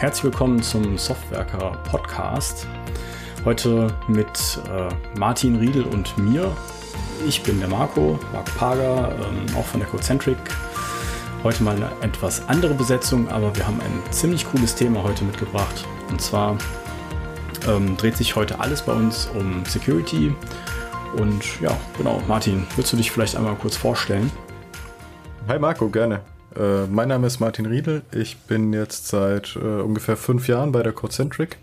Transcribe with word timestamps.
herzlich 0.00 0.24
willkommen 0.24 0.62
zum 0.62 0.96
Softwerker 0.96 1.76
Podcast. 1.90 2.68
Heute 3.44 3.88
mit 4.06 4.28
äh, 4.70 5.18
Martin 5.18 5.56
Riedel 5.56 5.82
und 5.86 6.16
mir. 6.16 6.56
Ich 7.26 7.42
bin 7.42 7.58
der 7.58 7.68
Marco, 7.68 8.16
Marco 8.32 8.50
Pager, 8.56 9.12
ähm, 9.16 9.56
auch 9.56 9.64
von 9.64 9.80
der 9.80 9.88
Cocentric. 9.88 10.36
Heute 11.42 11.64
mal 11.64 11.74
eine 11.74 11.90
etwas 12.00 12.48
andere 12.48 12.74
Besetzung, 12.74 13.28
aber 13.28 13.54
wir 13.56 13.66
haben 13.66 13.80
ein 13.80 14.12
ziemlich 14.12 14.48
cooles 14.48 14.76
Thema 14.76 15.02
heute 15.02 15.24
mitgebracht. 15.24 15.84
Und 16.08 16.20
zwar 16.20 16.56
ähm, 17.66 17.96
dreht 17.96 18.16
sich 18.16 18.36
heute 18.36 18.60
alles 18.60 18.82
bei 18.82 18.92
uns 18.92 19.28
um 19.34 19.64
Security. 19.64 20.32
Und 21.16 21.60
ja, 21.60 21.76
genau, 21.96 22.22
Martin, 22.28 22.68
würdest 22.76 22.92
du 22.92 22.98
dich 22.98 23.10
vielleicht 23.10 23.34
einmal 23.34 23.56
kurz 23.56 23.76
vorstellen? 23.76 24.30
Hi 25.48 25.58
Marco, 25.58 25.88
gerne. 25.88 26.20
Äh, 26.58 26.86
mein 26.86 27.08
Name 27.08 27.26
ist 27.26 27.38
Martin 27.38 27.66
Riedel. 27.66 28.02
Ich 28.10 28.36
bin 28.38 28.72
jetzt 28.72 29.06
seit 29.08 29.54
äh, 29.56 29.58
ungefähr 29.58 30.16
fünf 30.16 30.48
Jahren 30.48 30.72
bei 30.72 30.82
der 30.82 30.92
Codecentric. 30.92 31.56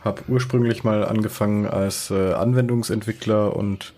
Habe 0.00 0.22
ursprünglich 0.28 0.82
mal 0.82 1.04
angefangen 1.04 1.66
als 1.66 2.10
äh, 2.10 2.32
Anwendungsentwickler 2.32 3.54
und 3.54 3.92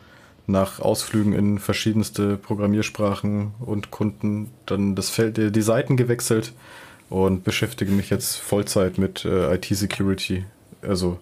nach 0.48 0.80
Ausflügen 0.80 1.32
in 1.32 1.58
verschiedenste 1.58 2.36
Programmiersprachen 2.36 3.54
und 3.60 3.90
Kunden 3.90 4.50
dann 4.66 4.94
das 4.94 5.10
Feld, 5.10 5.54
die 5.54 5.62
Seiten 5.62 5.96
gewechselt 5.96 6.52
und 7.08 7.44
beschäftige 7.44 7.92
mich 7.92 8.10
jetzt 8.10 8.36
Vollzeit 8.36 8.98
mit 8.98 9.24
äh, 9.24 9.54
IT-Security. 9.54 10.44
Also, 10.82 11.18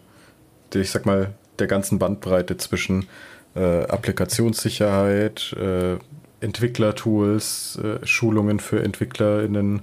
ich 0.74 0.90
sag 0.90 1.06
mal, 1.06 1.34
der 1.59 1.66
ganzen 1.66 1.98
Bandbreite 1.98 2.56
zwischen 2.56 3.06
äh, 3.54 3.84
Applikationssicherheit, 3.84 5.54
äh, 5.54 5.96
Entwicklertools, 6.41 7.79
äh, 7.83 8.06
Schulungen 8.06 8.61
für 8.61 8.83
EntwicklerInnen 8.83 9.82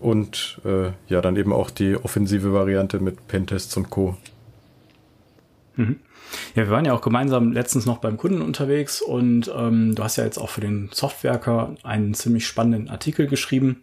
und 0.00 0.60
äh, 0.64 0.90
ja, 1.08 1.20
dann 1.20 1.36
eben 1.36 1.52
auch 1.52 1.70
die 1.70 1.96
offensive 1.96 2.52
Variante 2.52 3.00
mit 3.00 3.26
Pentests 3.26 3.76
und 3.76 3.90
Co. 3.90 4.16
Mhm. 5.76 6.00
Ja, 6.54 6.64
wir 6.64 6.70
waren 6.70 6.84
ja 6.84 6.92
auch 6.92 7.00
gemeinsam 7.00 7.52
letztens 7.52 7.86
noch 7.86 7.98
beim 7.98 8.16
Kunden 8.16 8.42
unterwegs 8.42 9.00
und 9.00 9.50
ähm, 9.54 9.94
du 9.94 10.02
hast 10.02 10.16
ja 10.16 10.24
jetzt 10.24 10.38
auch 10.38 10.50
für 10.50 10.60
den 10.60 10.90
Softwerker 10.92 11.74
einen 11.82 12.14
ziemlich 12.14 12.46
spannenden 12.46 12.90
Artikel 12.90 13.26
geschrieben. 13.26 13.82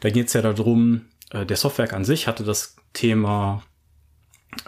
Da 0.00 0.10
geht 0.10 0.28
es 0.28 0.32
ja 0.32 0.42
darum, 0.42 1.02
äh, 1.30 1.44
der 1.44 1.56
Softwerk 1.56 1.92
an 1.92 2.04
sich 2.04 2.26
hatte 2.26 2.44
das 2.44 2.76
Thema 2.94 3.62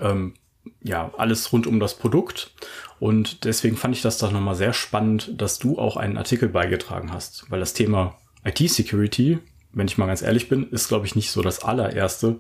ähm, 0.01 0.35
ja, 0.83 1.13
alles 1.17 1.53
rund 1.53 1.67
um 1.67 1.81
das 1.81 1.95
Produkt. 1.95 2.53
Und 2.99 3.45
deswegen 3.45 3.77
fand 3.77 3.95
ich 3.95 4.03
das 4.03 4.19
doch 4.19 4.33
nochmal 4.33 4.55
sehr 4.55 4.73
spannend, 4.73 5.41
dass 5.41 5.59
du 5.59 5.79
auch 5.79 5.97
einen 5.97 6.17
Artikel 6.17 6.49
beigetragen 6.49 7.13
hast, 7.13 7.51
weil 7.51 7.61
das 7.61 7.75
Thema 7.75 8.17
IT-Security, 8.45 9.39
wenn 9.73 9.87
ich 9.87 9.99
mal 9.99 10.07
ganz 10.07 10.23
ehrlich 10.23 10.49
bin, 10.49 10.71
ist, 10.71 10.89
glaube 10.89 11.07
ich, 11.07 11.15
nicht 11.15 11.31
so 11.31 11.43
das 11.43 11.63
allererste, 11.63 12.37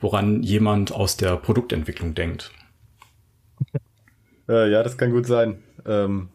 woran 0.00 0.42
jemand 0.42 0.92
aus 0.92 1.16
der 1.16 1.36
Produktentwicklung 1.36 2.14
denkt. 2.14 2.50
Äh, 4.48 4.70
ja, 4.70 4.82
das 4.82 4.96
kann 4.96 5.12
gut 5.12 5.26
sein. 5.26 5.62
Ähm, 5.86 6.30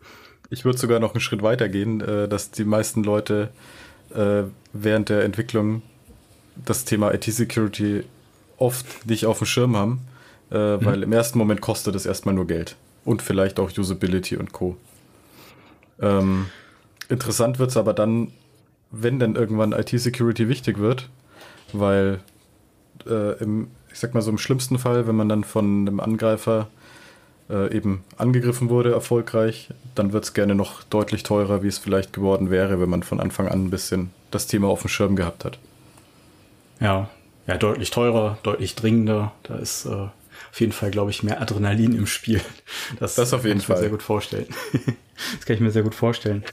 ich 0.50 0.64
würde 0.64 0.78
sogar 0.78 1.00
noch 1.00 1.14
einen 1.14 1.22
Schritt 1.22 1.42
weiter 1.42 1.68
gehen, 1.68 2.02
äh, 2.02 2.28
dass 2.28 2.52
die 2.52 2.64
meisten 2.64 3.04
Leute 3.04 3.50
äh, 4.14 4.44
während 4.74 5.10
der 5.10 5.24
Entwicklung 5.24 5.82
das 6.64 6.86
Thema 6.86 7.14
IT-Security 7.14 8.04
oft 8.58 9.06
nicht 9.06 9.26
auf 9.26 9.40
dem 9.40 9.48
Schirm 9.48 9.76
haben 9.76 10.08
äh, 10.52 10.78
mhm. 10.78 10.86
weil 10.86 11.04
im 11.04 11.12
ersten 11.14 11.38
Moment 11.38 11.62
kostet 11.62 11.96
es 11.96 12.06
erstmal 12.06 12.36
nur 12.36 12.48
Geld. 12.48 12.76
Und 13.04 13.22
vielleicht 13.22 13.60
auch 13.60 13.70
Usability 13.78 14.38
und 14.38 14.52
Co. 14.52 14.78
Ähm, 16.02 16.48
interessant 17.10 17.60
wird 17.60 17.70
es 17.70 17.78
aber 17.78 17.94
dann, 17.94 18.32
wenn 18.92 19.20
dann 19.20 19.36
irgendwann 19.36 19.74
IT-Security 19.74 20.50
wichtig 20.50 20.80
wird, 20.80 21.10
weil 21.72 22.20
äh, 23.08 23.38
im, 23.44 23.68
ich 23.92 24.00
sag 24.00 24.14
mal 24.14 24.22
so 24.22 24.32
im 24.32 24.38
schlimmsten 24.38 24.80
Fall, 24.80 25.08
wenn 25.08 25.16
man 25.16 25.30
dann 25.30 25.44
von 25.44 25.88
einem 25.88 26.00
Angreifer 26.00 26.68
äh, 27.50 27.76
eben 27.76 28.04
angegriffen 28.18 28.70
wurde, 28.70 28.92
erfolgreich, 28.92 29.70
dann 29.94 30.14
wird 30.14 30.24
es 30.24 30.34
gerne 30.34 30.56
noch 30.56 30.84
deutlich 30.84 31.24
teurer, 31.24 31.64
wie 31.64 31.68
es 31.68 31.78
vielleicht 31.78 32.14
geworden 32.14 32.50
wäre, 32.50 32.80
wenn 32.80 32.90
man 32.90 33.04
von 33.04 33.20
Anfang 33.20 33.48
an 33.48 33.66
ein 33.66 33.70
bisschen 33.70 34.12
das 34.32 34.48
Thema 34.48 34.68
auf 34.68 34.82
dem 34.82 34.90
Schirm 34.90 35.16
gehabt 35.16 35.46
hat. 35.46 35.60
Ja, 36.80 37.10
ja, 37.48 37.58
deutlich 37.58 37.92
teurer, 37.92 38.38
deutlich 38.44 38.76
dringender. 38.76 39.32
Da 39.44 39.56
ist 39.56 39.86
äh, 39.86 40.08
auf 40.56 40.62
jeden 40.62 40.72
Fall, 40.72 40.90
glaube 40.90 41.12
ich, 41.12 41.22
mehr 41.22 41.42
Adrenalin 41.42 41.94
im 41.94 42.08
Spiel. 42.08 42.40
Das, 42.98 43.16
das 43.16 43.34
auf 43.34 43.44
jeden 43.44 43.60
kann 43.60 43.66
Fall. 43.66 43.76
Ich 43.76 43.80
mir 43.80 43.82
sehr 43.82 43.90
gut 43.90 44.04
vorstellen. 44.04 44.48
das 45.36 45.46
kann 45.46 45.56
ich 45.58 45.60
mir 45.60 45.72
sehr 45.72 45.84
gut 45.84 45.96
vorstellen. 45.96 46.46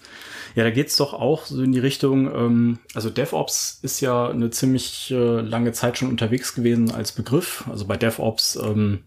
Ja, 0.57 0.65
da 0.65 0.71
geht's 0.71 0.97
doch 0.97 1.15
auch 1.15 1.47
so 1.47 1.63
in 1.63 1.71
die 1.71 1.79
Richtung, 1.79 2.27
ähm, 2.35 2.79
also 2.95 3.11
DevOps 3.11 3.79
ist 3.83 4.01
ja 4.01 4.29
eine 4.29 4.51
ziemlich 4.51 5.13
äh, 5.13 5.41
lange 5.41 5.71
Zeit 5.71 5.99
schon 5.99 6.09
unterwegs 6.09 6.57
gewesen 6.57 6.91
als 6.91 7.13
Begriff. 7.13 7.63
Also 7.71 7.87
bei 7.87 7.97
DevOps, 7.97 8.57
ähm, 8.57 9.05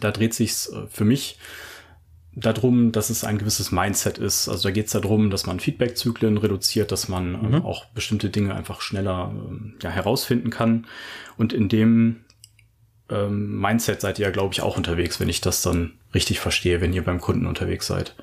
da 0.00 0.10
dreht 0.10 0.32
sich's 0.32 0.68
äh, 0.68 0.86
für 0.88 1.04
mich 1.04 1.38
darum, 2.34 2.92
dass 2.92 3.10
es 3.10 3.24
ein 3.24 3.36
gewisses 3.36 3.72
Mindset 3.72 4.16
ist. 4.16 4.48
Also 4.48 4.70
da 4.70 4.70
geht 4.70 4.86
es 4.86 4.92
darum, 4.92 5.28
dass 5.28 5.44
man 5.44 5.60
Feedback-Zyklen 5.60 6.38
reduziert, 6.38 6.92
dass 6.92 7.08
man 7.08 7.34
ähm, 7.34 7.50
mhm. 7.50 7.62
auch 7.62 7.84
bestimmte 7.90 8.30
Dinge 8.30 8.54
einfach 8.54 8.80
schneller 8.80 9.34
ähm, 9.34 9.74
ja, 9.82 9.90
herausfinden 9.90 10.48
kann. 10.48 10.86
Und 11.36 11.52
in 11.52 11.68
dem 11.68 12.23
ähm, 13.10 13.60
Mindset 13.60 14.00
seid 14.00 14.18
ihr 14.18 14.26
ja, 14.26 14.32
glaube 14.32 14.54
ich, 14.54 14.62
auch 14.62 14.76
unterwegs, 14.76 15.20
wenn 15.20 15.28
ich 15.28 15.40
das 15.40 15.62
dann 15.62 15.92
richtig 16.14 16.40
verstehe, 16.40 16.80
wenn 16.80 16.92
ihr 16.92 17.04
beim 17.04 17.20
Kunden 17.20 17.46
unterwegs 17.46 17.86
seid. 17.86 18.14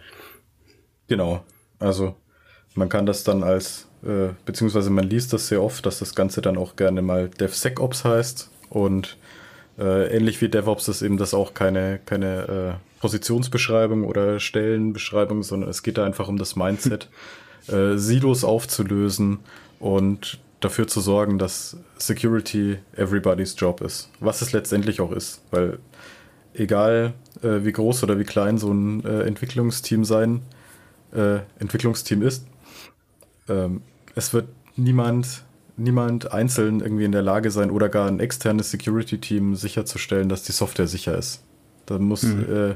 Genau. 1.07 1.43
Also 1.79 2.15
man 2.75 2.89
kann 2.89 3.05
das 3.05 3.23
dann 3.23 3.43
als, 3.43 3.87
äh, 4.03 4.29
beziehungsweise 4.45 4.89
man 4.89 5.09
liest 5.09 5.33
das 5.33 5.47
sehr 5.47 5.61
oft, 5.61 5.85
dass 5.85 5.99
das 5.99 6.15
Ganze 6.15 6.41
dann 6.41 6.57
auch 6.57 6.75
gerne 6.75 7.01
mal 7.01 7.29
DevSecOps 7.29 8.05
heißt 8.05 8.49
und 8.69 9.17
äh, 9.77 10.15
ähnlich 10.15 10.41
wie 10.41 10.49
DevOps 10.49 10.87
ist 10.87 11.01
eben 11.01 11.17
das 11.17 11.33
auch 11.33 11.53
keine, 11.53 11.99
keine 12.05 12.77
äh, 12.77 12.99
Positionsbeschreibung 12.99 14.03
oder 14.05 14.39
Stellenbeschreibung, 14.39 15.43
sondern 15.43 15.69
es 15.69 15.83
geht 15.83 15.97
da 15.97 16.05
einfach 16.05 16.27
um 16.27 16.37
das 16.37 16.55
Mindset, 16.55 17.09
äh, 17.67 17.97
Silos 17.97 18.43
aufzulösen 18.43 19.39
und 19.79 20.39
dafür 20.61 20.87
zu 20.87 21.01
sorgen, 21.01 21.37
dass 21.37 21.75
Security 21.97 22.77
everybody's 22.95 23.55
Job 23.57 23.81
ist. 23.81 24.09
Was 24.19 24.41
es 24.41 24.53
letztendlich 24.53 25.01
auch 25.01 25.11
ist, 25.11 25.41
weil 25.51 25.79
egal 26.53 27.13
äh, 27.41 27.63
wie 27.63 27.71
groß 27.71 28.03
oder 28.03 28.17
wie 28.19 28.23
klein 28.23 28.57
so 28.57 28.71
ein 28.71 29.03
äh, 29.03 29.23
Entwicklungsteam 29.23 30.05
sein, 30.05 30.41
äh, 31.13 31.39
Entwicklungsteam 31.59 32.21
ist, 32.21 32.45
ähm, 33.49 33.81
es 34.15 34.33
wird 34.33 34.47
niemand, 34.75 35.43
niemand 35.77 36.31
einzeln 36.31 36.81
irgendwie 36.81 37.05
in 37.05 37.11
der 37.11 37.23
Lage 37.23 37.51
sein 37.51 37.71
oder 37.71 37.89
gar 37.89 38.07
ein 38.07 38.19
externes 38.19 38.71
Security-Team 38.71 39.55
sicherzustellen, 39.55 40.29
dass 40.29 40.43
die 40.43 40.51
Software 40.51 40.87
sicher 40.87 41.17
ist. 41.17 41.43
Da 41.85 41.97
muss 41.97 42.23
mhm. 42.23 42.45
Äh, 42.53 42.75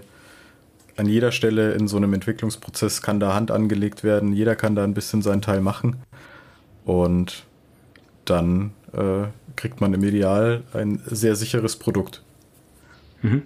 an 0.98 1.08
jeder 1.08 1.32
Stelle 1.32 1.74
in 1.74 1.88
so 1.88 1.98
einem 1.98 2.14
Entwicklungsprozess 2.14 3.02
kann 3.02 3.20
da 3.20 3.34
Hand 3.34 3.52
angelegt 3.52 4.04
werden, 4.04 4.32
jeder 4.32 4.56
kann 4.56 4.76
da 4.76 4.84
ein 4.84 4.94
bisschen 4.94 5.22
seinen 5.22 5.42
Teil 5.42 5.62
machen. 5.62 5.98
Und 6.86 7.46
dann 8.26 8.72
äh, 8.94 9.28
kriegt 9.56 9.82
man 9.82 9.94
im 9.94 10.04
Ideal 10.04 10.64
ein 10.74 11.02
sehr 11.06 11.36
sicheres 11.36 11.76
Produkt. 11.78 12.24
Mhm. 13.22 13.44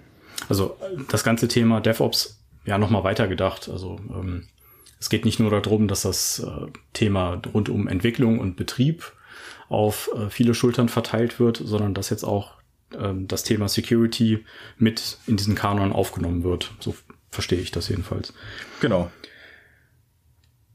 Also 0.48 0.76
das 1.10 1.24
ganze 1.24 1.48
Thema 1.48 1.80
DevOps 1.80 2.40
ja 2.64 2.78
nochmal 2.78 3.04
weitergedacht. 3.04 3.68
Also 3.68 4.00
ähm, 4.10 4.48
es 4.98 5.08
geht 5.08 5.24
nicht 5.24 5.40
nur 5.40 5.50
darum, 5.50 5.88
dass 5.88 6.02
das 6.02 6.40
äh, 6.40 6.66
Thema 6.92 7.40
rund 7.54 7.68
um 7.68 7.88
Entwicklung 7.88 8.38
und 8.38 8.56
Betrieb 8.56 9.12
auf 9.68 10.10
äh, 10.14 10.30
viele 10.30 10.54
Schultern 10.54 10.88
verteilt 10.88 11.38
wird, 11.40 11.60
sondern 11.64 11.94
dass 11.94 12.10
jetzt 12.10 12.24
auch 12.24 12.54
ähm, 12.98 13.28
das 13.28 13.44
Thema 13.44 13.68
Security 13.68 14.44
mit 14.76 15.18
in 15.26 15.36
diesen 15.36 15.54
Kanon 15.54 15.92
aufgenommen 15.92 16.42
wird. 16.42 16.72
So 16.80 16.94
verstehe 17.30 17.60
ich 17.60 17.70
das 17.70 17.88
jedenfalls. 17.88 18.34
Genau. 18.80 19.10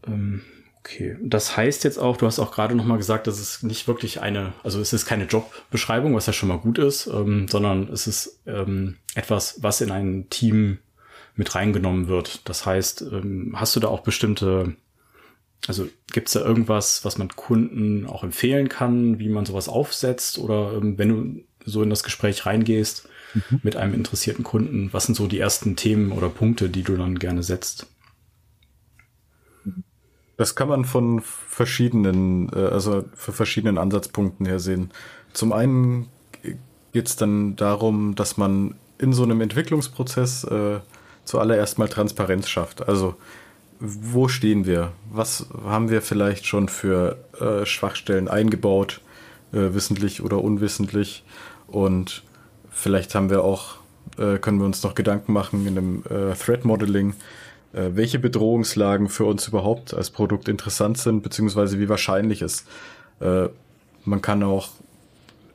Ähm, 0.08 0.42
Okay, 0.85 1.17
das 1.20 1.58
heißt 1.58 1.84
jetzt 1.84 1.97
auch, 1.97 2.16
du 2.16 2.28
hast 2.28 2.37
auch 2.37 2.52
gerade 2.52 2.76
noch 2.76 2.85
mal 2.85 2.97
gesagt, 2.97 3.26
dass 3.26 3.40
es 3.40 3.64
nicht 3.64 3.87
wirklich 3.87 4.22
eine, 4.22 4.53
also 4.64 4.79
es 4.79 4.93
ist 4.93 5.08
keine 5.08 5.26
Jobbeschreibung, 5.26 6.14
was 6.14 6.28
ja 6.28 6.34
schon 6.34 6.49
mal 6.49 6.59
gut 6.59 6.78
ist, 6.78 7.08
ähm, 7.08 7.47
sondern 7.47 7.90
es 7.91 8.05
ist 8.05 8.40
ähm, 8.46 8.97
etwas, 9.16 9.64
was 9.64 9.82
in 9.82 9.90
ein 9.90 10.29
Team 10.29 10.78
mit 11.35 11.55
reingenommen 11.55 12.08
wird. 12.08 12.47
Das 12.47 12.67
heißt, 12.67 13.02
ähm, 13.02 13.55
hast 13.55 13.76
du 13.76 13.79
da 13.79 13.87
auch 13.87 14.02
bestimmte, 14.02 14.76
also 15.67 15.87
gibt 16.14 16.28
es 16.28 16.34
da 16.34 16.41
irgendwas, 16.41 17.03
was 17.03 17.17
man 17.17 17.29
Kunden 17.29 18.05
auch 18.05 18.23
empfehlen 18.23 18.70
kann, 18.70 19.17
wie 19.17 19.29
man 19.29 19.47
sowas 19.47 19.67
aufsetzt 19.67 20.38
oder 20.38 20.73
ähm, 20.76 20.99
wenn 20.99 21.09
du 21.09 21.43
so 21.66 21.81
in 21.81 21.90
das 21.90 22.03
Gespräch 22.03 22.46
reingehst 22.46 23.09
mhm. 23.34 23.59
mit 23.64 23.76
einem 23.76 23.96
interessierten 23.96 24.43
Kunden, 24.43 24.93
was 24.93 25.08
sind 25.08 25.16
so 25.16 25.26
die 25.26 25.40
ersten 25.40 25.76
Themen 25.76 26.11
oder 26.11 26.29
Punkte, 26.29 26.70
die 26.70 26.84
du 26.84 26.96
dann 26.96 27.17
gerne 27.17 27.41
setzt? 27.41 27.88
Das 30.37 30.55
kann 30.55 30.67
man 30.67 30.85
von 30.85 31.22
verschiedenen, 31.22 32.49
äh, 32.53 32.59
also 32.59 33.05
für 33.16 33.32
verschiedenen 33.32 33.78
Ansatzpunkten 33.78 34.46
her 34.46 34.59
sehen. 34.59 34.91
Zum 35.34 35.53
einen 35.53 36.09
geht 36.91 37.08
es 37.08 37.16
dann 37.16 37.55
darum, 37.55 38.16
dass 38.16 38.37
man 38.37 38.76
in 38.97 39.14
so 39.14 39.23
einem 39.23 39.41
Entwicklungsprozess 39.41 40.46
äh, 40.46 40.79
zuallererst 41.26 41.78
mal 41.78 41.90
Transparenz 41.90 42.47
schafft. 42.47 42.87
Also 42.87 43.16
wo 43.79 44.28
stehen 44.28 44.66
wir? 44.66 44.93
Was 45.11 45.47
haben 45.66 45.90
wir 45.90 46.02
vielleicht 46.02 46.46
schon 46.46 46.70
für 46.70 47.17
äh, 47.40 47.66
Schwachstellen 47.66 48.28
eingebaut, 48.28 49.02
äh, 49.52 49.73
wissentlich 49.73 50.23
oder 50.23 50.41
unwissentlich? 50.41 51.23
Und 51.67 52.23
vielleicht 52.72 53.16
haben 53.16 53.29
wir 53.29 53.43
auch, 53.43 53.76
äh, 54.17 54.38
können 54.38 54.59
wir 54.59 54.66
uns 54.66 54.84
noch 54.84 54.96
Gedanken 54.96 55.34
machen 55.34 55.67
in 55.67 55.76
dem 55.76 56.03
äh, 56.05 56.34
Threat 56.35 56.64
Modeling, 56.64 57.16
welche 57.76 58.20
Bedrohungslagen 58.20 59.10
für 59.10 59.26
uns 59.26 59.48
überhaupt 59.48 59.94
als 59.94 60.10
Produkt 60.10 60.48
interessant 60.48 60.98
sind, 60.98 61.24
beziehungsweise 61.24 61.80
wie 61.80 61.90
wahrscheinlich 61.90 62.42
ist. 62.42 62.66
Äh, 63.20 63.50
man 64.06 64.22
kann 64.22 64.44
auch 64.44 64.70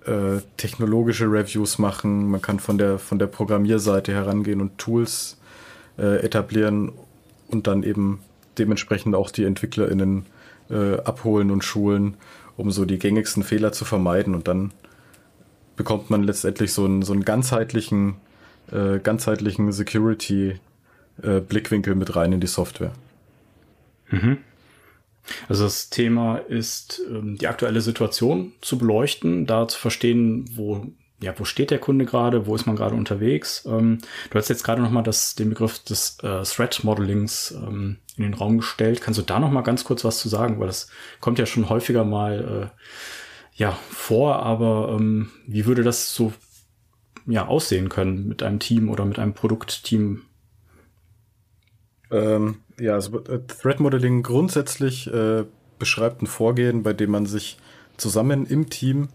äh, 0.05 0.41
technologische 0.57 1.27
Reviews 1.27 1.79
machen, 1.79 2.31
man 2.31 2.43
kann 2.43 2.59
von 2.59 2.79
der, 2.79 2.99
von 2.99 3.19
der 3.19 3.27
Programmierseite 3.27 4.13
herangehen 4.13 4.61
und 4.61 4.77
Tools 4.79 5.39
äh, 5.99 6.25
etablieren 6.25 6.93
und 7.49 7.67
dann 7.67 7.83
eben 7.83 8.21
dementsprechend 8.59 9.15
auch 9.15 9.31
die 9.31 9.45
EntwicklerInnen 9.45 10.27
äh, 10.69 10.97
abholen 10.99 11.51
und 11.51 11.65
schulen, 11.65 12.17
um 12.57 12.71
so 12.71 12.85
die 12.85 12.99
gängigsten 12.99 13.43
Fehler 13.43 13.73
zu 13.73 13.85
vermeiden 13.85 14.35
und 14.35 14.49
dann 14.49 14.73
bekommt 15.77 16.11
man 16.11 16.23
letztendlich 16.23 16.75
so 16.75 16.85
einen, 16.85 17.03
so 17.03 17.15
einen 17.15 17.25
ganzheitlichen, 17.25 18.17
äh, 18.71 18.99
ganzheitlichen 18.99 19.73
Security-Blickwinkel 19.73 20.70
äh, 21.23 21.95
mit 21.95 22.17
rein 22.17 22.33
in 22.33 22.41
die 22.41 22.47
Software. 22.47 22.93
Mhm. 24.11 24.39
Also 25.49 25.65
das 25.65 25.91
Thema 25.91 26.37
ist, 26.37 27.03
ähm, 27.09 27.37
die 27.37 27.47
aktuelle 27.47 27.81
Situation 27.81 28.53
zu 28.61 28.79
beleuchten, 28.79 29.47
da 29.47 29.69
zu 29.69 29.79
verstehen, 29.79 30.51
wo, 30.55 30.87
ja, 31.23 31.35
wo 31.39 31.45
steht 31.45 31.71
der 31.71 31.79
Kunde 31.79 32.05
gerade, 32.05 32.47
wo 32.47 32.55
ist 32.55 32.67
man 32.67 32.77
gerade 32.77 32.95
unterwegs. 32.95 33.65
Ähm, 33.67 33.99
du 34.31 34.39
hast 34.39 34.49
jetzt 34.49 34.65
gerade 34.65 34.83
nochmal 34.83 35.05
den 35.39 35.51
Begriff 35.51 35.79
des 35.81 36.19
äh, 36.23 36.43
Threat 36.43 36.83
Modelings 36.85 37.53
ähm, 37.53 37.99
in 38.17 38.23
den 38.25 38.35
Raum 38.35 38.59
gestellt. 38.59 39.01
Kannst 39.01 39.19
du 39.19 39.25
da 39.25 39.39
nochmal 39.39 39.63
ganz 39.63 39.85
kurz 39.85 40.05
was 40.05 40.19
zu 40.19 40.29
sagen? 40.29 40.59
Weil 40.59 40.67
das 40.67 40.89
kommt 41.21 41.39
ja 41.39 41.47
schon 41.47 41.69
häufiger 41.69 42.05
mal 42.05 42.71
äh, 42.73 42.81
ja, 43.55 43.79
vor, 43.91 44.43
aber 44.43 44.97
ähm, 44.99 45.31
wie 45.47 45.67
würde 45.67 45.83
das 45.83 46.15
so 46.15 46.33
ja, 47.27 47.47
aussehen 47.47 47.89
können 47.89 48.27
mit 48.27 48.43
einem 48.43 48.59
Team 48.59 48.89
oder 48.89 49.05
mit 49.05 49.19
einem 49.19 49.35
Produktteam? 49.35 50.23
Ähm, 52.11 52.57
ja, 52.79 52.95
also 52.95 53.19
äh, 53.25 53.41
Threat 53.47 53.81
Modeling 53.81 54.23
grundsätzlich 54.23 55.12
äh, 55.12 55.45
beschreibt 55.79 56.23
ein 56.23 56.27
Vorgehen, 56.27 56.83
bei 56.83 56.93
dem 56.93 57.11
man 57.11 57.27
sich 57.27 57.59
zusammen 57.97 58.47
im 58.47 58.71
Team 58.71 59.09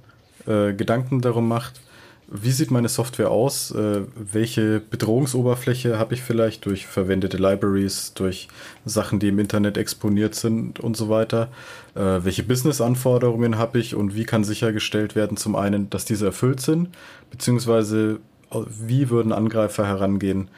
äh, 0.45 0.73
Gedanken 0.73 1.21
darum 1.21 1.47
macht, 1.47 1.81
wie 2.27 2.51
sieht 2.51 2.71
meine 2.71 2.89
Software 2.89 3.29
aus, 3.29 3.71
äh, 3.71 4.01
welche 4.15 4.79
Bedrohungsoberfläche 4.79 5.99
habe 5.99 6.15
ich 6.15 6.21
vielleicht 6.21 6.65
durch 6.65 6.87
verwendete 6.87 7.37
Libraries, 7.37 8.13
durch 8.15 8.47
Sachen, 8.83 9.19
die 9.19 9.27
im 9.27 9.37
Internet 9.37 9.77
exponiert 9.77 10.33
sind 10.33 10.79
und 10.79 10.97
so 10.97 11.09
weiter, 11.09 11.49
äh, 11.93 11.99
welche 11.99 12.43
Business-Anforderungen 12.43 13.57
habe 13.57 13.79
ich 13.79 13.95
und 13.95 14.15
wie 14.15 14.23
kann 14.23 14.43
sichergestellt 14.43 15.15
werden, 15.15 15.37
zum 15.37 15.55
einen, 15.55 15.89
dass 15.91 16.05
diese 16.05 16.25
erfüllt 16.27 16.61
sind, 16.61 16.89
beziehungsweise 17.29 18.19
wie 18.51 19.09
würden 19.09 19.31
Angreifer 19.31 19.85
herangehen, 19.85 20.49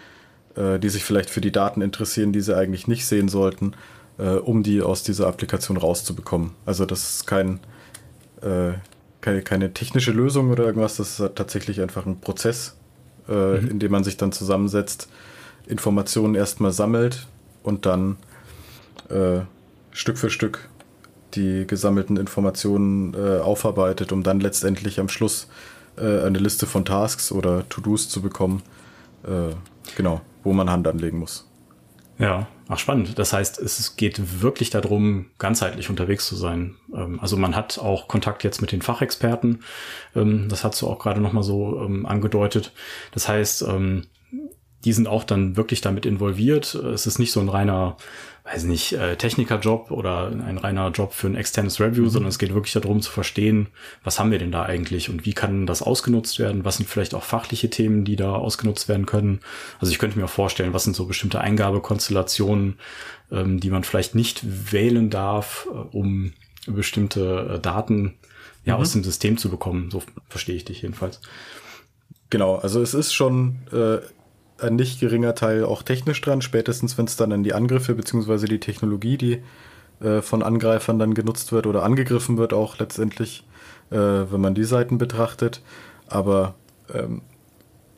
äh, 0.57 0.79
die 0.79 0.89
sich 0.89 1.03
vielleicht 1.03 1.29
für 1.29 1.41
die 1.41 1.51
Daten 1.51 1.81
interessieren, 1.81 2.33
die 2.33 2.41
sie 2.41 2.55
eigentlich 2.55 2.87
nicht 2.87 3.05
sehen 3.05 3.29
sollten, 3.29 3.73
äh, 4.17 4.31
um 4.31 4.63
die 4.63 4.81
aus 4.81 5.03
dieser 5.03 5.27
Applikation 5.27 5.77
rauszubekommen. 5.77 6.51
Also 6.65 6.85
das 6.85 7.09
ist 7.11 7.27
kein, 7.27 7.59
äh, 8.41 8.73
keine, 9.21 9.41
keine 9.41 9.73
technische 9.73 10.11
Lösung 10.11 10.51
oder 10.51 10.65
irgendwas, 10.65 10.97
das 10.97 11.19
ist 11.19 11.35
tatsächlich 11.35 11.81
einfach 11.81 12.05
ein 12.05 12.19
Prozess, 12.19 12.75
äh, 13.29 13.59
mhm. 13.59 13.69
in 13.69 13.79
dem 13.79 13.91
man 13.91 14.03
sich 14.03 14.17
dann 14.17 14.31
zusammensetzt, 14.31 15.09
Informationen 15.67 16.35
erstmal 16.35 16.71
sammelt 16.71 17.27
und 17.61 17.85
dann 17.85 18.17
äh, 19.09 19.41
Stück 19.91 20.17
für 20.17 20.29
Stück 20.29 20.69
die 21.35 21.67
gesammelten 21.67 22.17
Informationen 22.17 23.13
äh, 23.13 23.39
aufarbeitet, 23.39 24.11
um 24.11 24.23
dann 24.23 24.39
letztendlich 24.39 24.99
am 24.99 25.09
Schluss 25.09 25.47
äh, 25.97 26.21
eine 26.21 26.39
Liste 26.39 26.65
von 26.65 26.85
Tasks 26.85 27.31
oder 27.31 27.67
To-Dos 27.69 28.09
zu 28.09 28.21
bekommen. 28.21 28.63
Äh, 29.27 29.55
genau 29.95 30.21
wo 30.47 30.53
man 30.53 30.69
Hand 30.69 30.87
anlegen 30.87 31.19
muss. 31.19 31.45
Ja, 32.17 32.47
ach 32.67 32.79
spannend. 32.79 33.19
Das 33.19 33.31
heißt, 33.33 33.59
es 33.59 33.95
geht 33.95 34.41
wirklich 34.41 34.71
darum, 34.71 35.27
ganzheitlich 35.37 35.89
unterwegs 35.89 36.25
zu 36.25 36.35
sein. 36.35 36.75
Ähm, 36.95 37.19
also 37.19 37.37
man 37.37 37.55
hat 37.55 37.77
auch 37.77 38.07
Kontakt 38.07 38.43
jetzt 38.43 38.61
mit 38.61 38.71
den 38.71 38.81
Fachexperten. 38.81 39.63
Ähm, 40.15 40.47
das 40.49 40.63
hast 40.63 40.81
du 40.81 40.87
auch 40.87 40.97
gerade 40.97 41.21
nochmal 41.21 41.43
so 41.43 41.79
ähm, 41.83 42.05
angedeutet. 42.07 42.71
Das 43.11 43.27
heißt, 43.27 43.63
die 44.85 44.93
sind 44.93 45.07
auch 45.07 45.23
dann 45.23 45.57
wirklich 45.57 45.81
damit 45.81 46.05
involviert. 46.05 46.75
Es 46.75 47.07
ist 47.07 47.19
nicht 47.19 47.31
so 47.31 47.39
ein 47.39 47.49
reiner 47.49 47.97
weiß 48.51 48.63
nicht, 48.63 48.93
äh, 48.93 49.17
Technikerjob 49.17 49.91
oder 49.91 50.27
ein 50.27 50.57
reiner 50.57 50.89
Job 50.91 51.13
für 51.13 51.27
ein 51.27 51.35
externes 51.35 51.81
Review, 51.81 52.03
mhm. 52.03 52.09
sondern 52.09 52.29
es 52.29 52.39
geht 52.39 52.53
wirklich 52.53 52.73
darum 52.73 53.01
zu 53.01 53.11
verstehen, 53.11 53.67
was 54.03 54.19
haben 54.19 54.31
wir 54.31 54.39
denn 54.39 54.51
da 54.51 54.63
eigentlich 54.63 55.09
und 55.09 55.25
wie 55.25 55.33
kann 55.33 55.65
das 55.65 55.81
ausgenutzt 55.81 56.39
werden? 56.39 56.63
Was 56.63 56.77
sind 56.77 56.87
vielleicht 56.87 57.13
auch 57.13 57.23
fachliche 57.23 57.69
Themen, 57.69 58.05
die 58.05 58.15
da 58.15 58.33
ausgenutzt 58.33 58.87
werden 58.87 59.05
können? 59.05 59.41
Also 59.79 59.91
ich 59.91 59.99
könnte 59.99 60.17
mir 60.17 60.25
auch 60.25 60.29
vorstellen, 60.29 60.73
was 60.73 60.85
sind 60.85 60.95
so 60.95 61.05
bestimmte 61.05 61.41
Eingabekonstellationen, 61.41 62.79
ähm, 63.31 63.59
die 63.59 63.69
man 63.69 63.83
vielleicht 63.83 64.15
nicht 64.15 64.41
wählen 64.71 65.09
darf, 65.09 65.67
äh, 65.69 65.95
um 65.95 66.31
bestimmte 66.67 67.55
äh, 67.55 67.59
Daten 67.59 68.15
ja 68.63 68.75
mhm. 68.75 68.81
aus 68.81 68.93
dem 68.93 69.03
System 69.03 69.37
zu 69.37 69.49
bekommen. 69.49 69.91
So 69.91 70.01
verstehe 70.29 70.55
ich 70.55 70.63
dich 70.63 70.83
jedenfalls. 70.83 71.19
Genau, 72.29 72.55
also 72.55 72.81
es 72.81 72.93
ist 72.93 73.13
schon 73.13 73.57
äh, 73.73 73.99
ein 74.59 74.75
nicht 74.75 74.99
geringer 74.99 75.35
Teil 75.35 75.63
auch 75.63 75.83
technisch 75.83 76.21
dran, 76.21 76.41
spätestens 76.41 76.97
wenn 76.97 77.05
es 77.05 77.15
dann 77.15 77.31
an 77.31 77.43
die 77.43 77.53
Angriffe 77.53 77.95
beziehungsweise 77.95 78.47
die 78.47 78.59
Technologie, 78.59 79.17
die 79.17 79.43
äh, 79.99 80.21
von 80.21 80.43
Angreifern 80.43 80.99
dann 80.99 81.13
genutzt 81.13 81.51
wird 81.51 81.67
oder 81.67 81.83
angegriffen 81.83 82.37
wird, 82.37 82.53
auch 82.53 82.77
letztendlich, 82.79 83.45
äh, 83.91 83.95
wenn 83.95 84.41
man 84.41 84.55
die 84.55 84.63
Seiten 84.63 84.97
betrachtet. 84.97 85.61
Aber 86.07 86.55
ähm, 86.93 87.21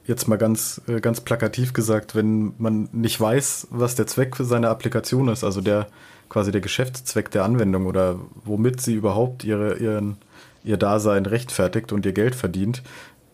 jetzt 0.05 0.27
mal 0.27 0.37
ganz, 0.37 0.81
äh, 0.87 0.99
ganz 0.99 1.21
plakativ 1.21 1.73
gesagt, 1.73 2.15
wenn 2.15 2.53
man 2.57 2.89
nicht 2.91 3.19
weiß, 3.19 3.67
was 3.69 3.95
der 3.95 4.07
Zweck 4.07 4.35
für 4.35 4.45
seine 4.45 4.69
Applikation 4.69 5.27
ist, 5.29 5.43
also 5.43 5.61
der 5.61 5.87
quasi 6.29 6.51
der 6.51 6.61
Geschäftszweck 6.61 7.31
der 7.31 7.43
Anwendung 7.43 7.85
oder 7.85 8.19
womit 8.45 8.81
sie 8.81 8.93
überhaupt 8.93 9.43
ihre, 9.43 9.77
ihren, 9.77 10.17
ihr 10.63 10.77
Dasein 10.77 11.25
rechtfertigt 11.25 11.91
und 11.91 12.05
ihr 12.05 12.13
Geld 12.13 12.35
verdient, 12.35 12.83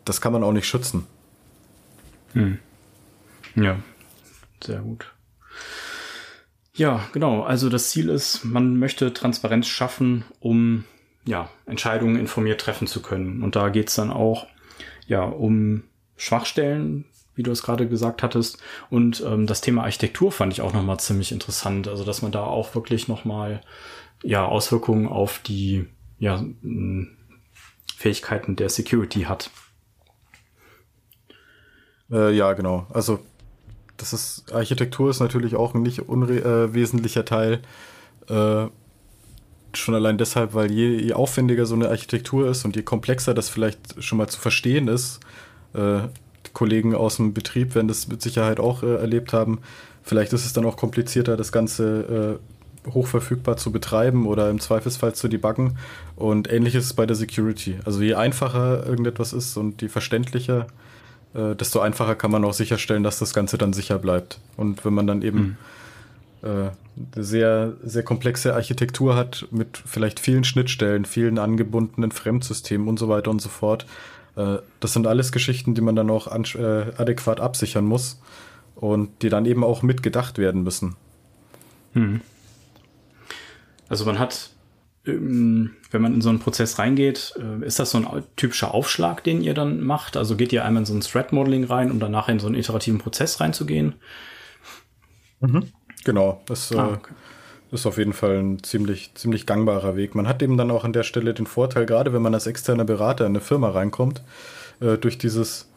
das 0.06 0.22
kann 0.22 0.34
man 0.34 0.44
auch 0.44 0.54
nicht 0.54 0.68
schützen. 0.68 1.06
Hm. 2.34 2.60
Ja, 3.56 3.80
sehr 4.64 4.80
gut. 4.80 5.14
Ja, 6.74 7.08
genau. 7.14 7.44
Also 7.44 7.70
das 7.70 7.90
Ziel 7.90 8.10
ist, 8.10 8.44
man 8.44 8.78
möchte 8.78 9.14
Transparenz 9.14 9.68
schaffen, 9.68 10.26
um 10.40 10.84
ja, 11.26 11.50
Entscheidungen 11.66 12.18
informiert 12.18 12.62
treffen 12.62 12.88
zu 12.88 13.02
können. 13.02 13.42
Und 13.44 13.56
da 13.56 13.70
geht's 13.70 13.96
dann 13.96 14.12
auch 14.12 14.48
ja 15.08 15.24
um 15.24 15.84
Schwachstellen, 16.18 17.06
wie 17.34 17.44
du 17.44 17.52
es 17.52 17.64
gerade 17.64 17.88
gesagt 17.88 18.24
hattest. 18.24 18.62
Und 18.90 19.24
ähm, 19.26 19.48
das 19.48 19.62
Thema 19.62 19.84
Architektur 19.84 20.32
fand 20.32 20.54
ich 20.54 20.62
auch 20.62 20.74
nochmal 20.74 21.00
ziemlich 21.00 21.32
interessant. 21.32 21.88
Also 21.88 22.04
dass 22.04 22.22
man 22.22 22.32
da 22.32 22.44
auch 22.44 22.76
wirklich 22.76 23.08
nochmal 23.08 23.62
ja, 24.24 24.46
Auswirkungen 24.46 25.08
auf 25.08 25.40
die 25.40 25.88
ja, 26.20 26.44
Fähigkeiten 27.96 28.56
der 28.56 28.70
Security 28.70 29.22
hat. 29.24 29.50
Äh, 32.12 32.36
ja, 32.36 32.54
genau. 32.54 32.88
Also 32.94 33.20
das 33.98 34.14
ist, 34.14 34.54
Architektur 34.54 35.10
ist 35.10 35.20
natürlich 35.20 35.56
auch 35.56 35.74
ein 35.74 35.82
nicht 35.82 36.08
unwesentlicher 36.08 37.22
äh, 37.22 37.26
Teil. 37.26 37.60
Äh, 38.28 38.68
schon 39.74 39.96
allein 39.96 40.18
deshalb, 40.18 40.54
weil 40.54 40.72
je, 40.72 40.98
je, 40.98 41.14
aufwendiger 41.14 41.66
so 41.66 41.76
eine 41.76 41.90
Architektur 41.90 42.50
ist 42.50 42.66
und 42.66 42.76
je 42.76 42.82
komplexer 42.82 43.34
das 43.34 43.50
vielleicht 43.50 44.02
schon 44.04 44.18
mal 44.18 44.28
zu 44.28 44.40
verstehen 44.40 44.88
ist, 44.88 45.20
äh, 45.74 46.00
Kollegen 46.54 46.96
aus 46.96 47.18
dem 47.18 47.34
Betrieb 47.34 47.76
werden 47.76 47.88
das 47.88 48.08
mit 48.08 48.22
Sicherheit 48.22 48.60
auch 48.60 48.84
äh, 48.84 48.96
erlebt 48.96 49.34
haben. 49.34 49.60
Vielleicht 50.04 50.34
ist 50.34 50.46
es 50.46 50.54
dann 50.54 50.66
auch 50.66 50.78
komplizierter, 50.78 51.36
das 51.36 51.52
Ganze 51.52 52.40
äh, 52.88 52.92
hochverfügbar 52.92 53.58
zu 53.58 53.72
betreiben 53.72 54.28
oder 54.28 54.50
im 54.50 54.60
Zweifelsfall 54.60 55.14
zu 55.14 55.28
debuggen. 55.28 55.78
Und 56.16 56.52
ähnlich 56.52 56.76
ist 56.76 56.86
es 56.86 56.94
bei 56.94 57.06
der 57.06 57.16
Security. 57.16 57.80
Also 57.84 58.02
je 58.02 58.14
einfacher 58.14 58.86
irgendetwas 58.86 59.34
ist 59.34 59.58
und 59.58 59.82
je 59.82 59.90
verständlicher, 59.90 60.68
äh, 61.36 61.56
desto 61.56 61.80
einfacher 61.80 62.16
kann 62.16 62.32
man 62.32 62.44
auch 62.46 62.54
sicherstellen, 62.54 63.04
dass 63.04 63.20
das 63.20 63.34
Ganze 63.34 63.58
dann 63.58 63.74
sicher 63.74 64.00
bleibt. 64.00 64.40
Und 64.58 64.86
wenn 64.86 64.94
man 64.94 65.08
dann 65.08 65.22
eben 65.22 65.58
mhm. 66.42 66.50
äh, 66.50 66.70
eine 67.14 67.24
sehr, 67.24 67.74
sehr 67.84 68.04
komplexe 68.04 68.54
Architektur 68.54 69.16
hat 69.16 69.48
mit 69.52 69.78
vielleicht 69.86 70.20
vielen 70.20 70.44
Schnittstellen, 70.44 71.06
vielen 71.06 71.38
angebundenen 71.38 72.12
Fremdsystemen 72.12 72.88
und 72.88 72.98
so 72.98 73.10
weiter 73.10 73.32
und 73.32 73.42
so 73.42 73.50
fort, 73.50 73.86
äh, 74.38 74.58
das 74.80 74.94
sind 74.94 75.08
alles 75.08 75.32
Geschichten, 75.32 75.76
die 75.76 75.82
man 75.82 75.96
dann 75.96 76.10
auch 76.10 76.28
äh, 76.28 76.94
adäquat 76.98 77.42
absichern 77.42 77.86
muss 77.86 78.22
und 78.76 79.22
die 79.22 79.30
dann 79.30 79.46
eben 79.46 79.64
auch 79.64 79.82
mitgedacht 79.82 80.38
werden 80.38 80.64
müssen. 80.64 80.96
Mhm. 81.94 82.22
Also 83.90 84.06
man 84.06 84.20
hat 84.20 84.52
wenn 85.06 86.02
man 86.02 86.16
in 86.16 86.22
so 86.22 86.30
einen 86.30 86.40
Prozess 86.40 86.80
reingeht, 86.80 87.34
äh, 87.38 87.66
ist 87.66 87.80
das 87.80 87.92
so 87.92 88.00
ein 88.00 88.24
typischer 88.36 88.74
Aufschlag, 88.74 89.24
den 89.24 89.42
ihr 89.42 89.54
dann 89.54 89.82
macht? 89.82 90.18
Also 90.18 90.36
geht 90.36 90.52
ihr 90.52 90.66
einmal 90.66 90.82
in 90.82 90.86
so 90.86 90.94
ein 90.94 91.02
Threat 91.02 91.32
Modeling 91.32 91.66
rein, 91.66 91.92
um 91.92 92.00
danach 92.00 92.28
in 92.28 92.40
so 92.40 92.48
einen 92.48 92.56
iterativen 92.56 93.00
Prozess 93.00 93.40
reinzugehen? 93.40 93.96
Mhm. 95.42 95.72
Genau, 96.04 96.42
das 96.48 96.72
äh, 96.72 96.78
ah, 96.78 96.94
okay. 96.94 97.14
ist 97.72 97.86
auf 97.86 97.98
jeden 97.98 98.14
Fall 98.14 98.38
ein 98.38 98.64
ziemlich, 98.64 99.14
ziemlich 99.16 99.46
gangbarer 99.46 99.96
Weg. 99.96 100.16
Man 100.16 100.28
hat 100.28 100.42
eben 100.42 100.58
dann 100.58 100.72
auch 100.72 100.84
an 100.84 100.94
der 100.94 101.04
Stelle 101.04 101.34
den 101.34 101.48
Vorteil, 101.48 101.86
gerade 101.86 102.14
wenn 102.14 102.22
man 102.22 102.34
als 102.34 102.48
externer 102.48 102.86
Berater 102.86 103.26
in 103.26 103.34
eine 103.34 103.42
Firma 103.42 103.70
reinkommt, 103.70 104.24
äh, 104.80 104.98
durch 104.98 105.18
dieses 105.18 105.70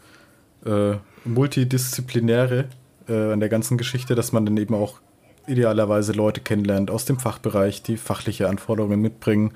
äh, 0.65 0.97
multidisziplinäre 1.25 2.67
äh, 3.09 3.33
an 3.33 3.41
der 3.41 3.49
ganzen 3.49 3.79
Geschichte, 3.79 4.15
dass 4.15 4.33
man 4.33 4.47
dann 4.47 4.57
eben 4.57 4.75
auch 4.75 5.01
idealerweise 5.49 6.13
Leute 6.13 6.41
kennenlernt 6.41 6.91
aus 6.91 7.05
dem 7.05 7.19
Fachbereich, 7.19 7.83
die 7.83 7.97
fachliche 7.97 8.49
Anforderungen 8.49 9.01
mitbringen. 9.01 9.53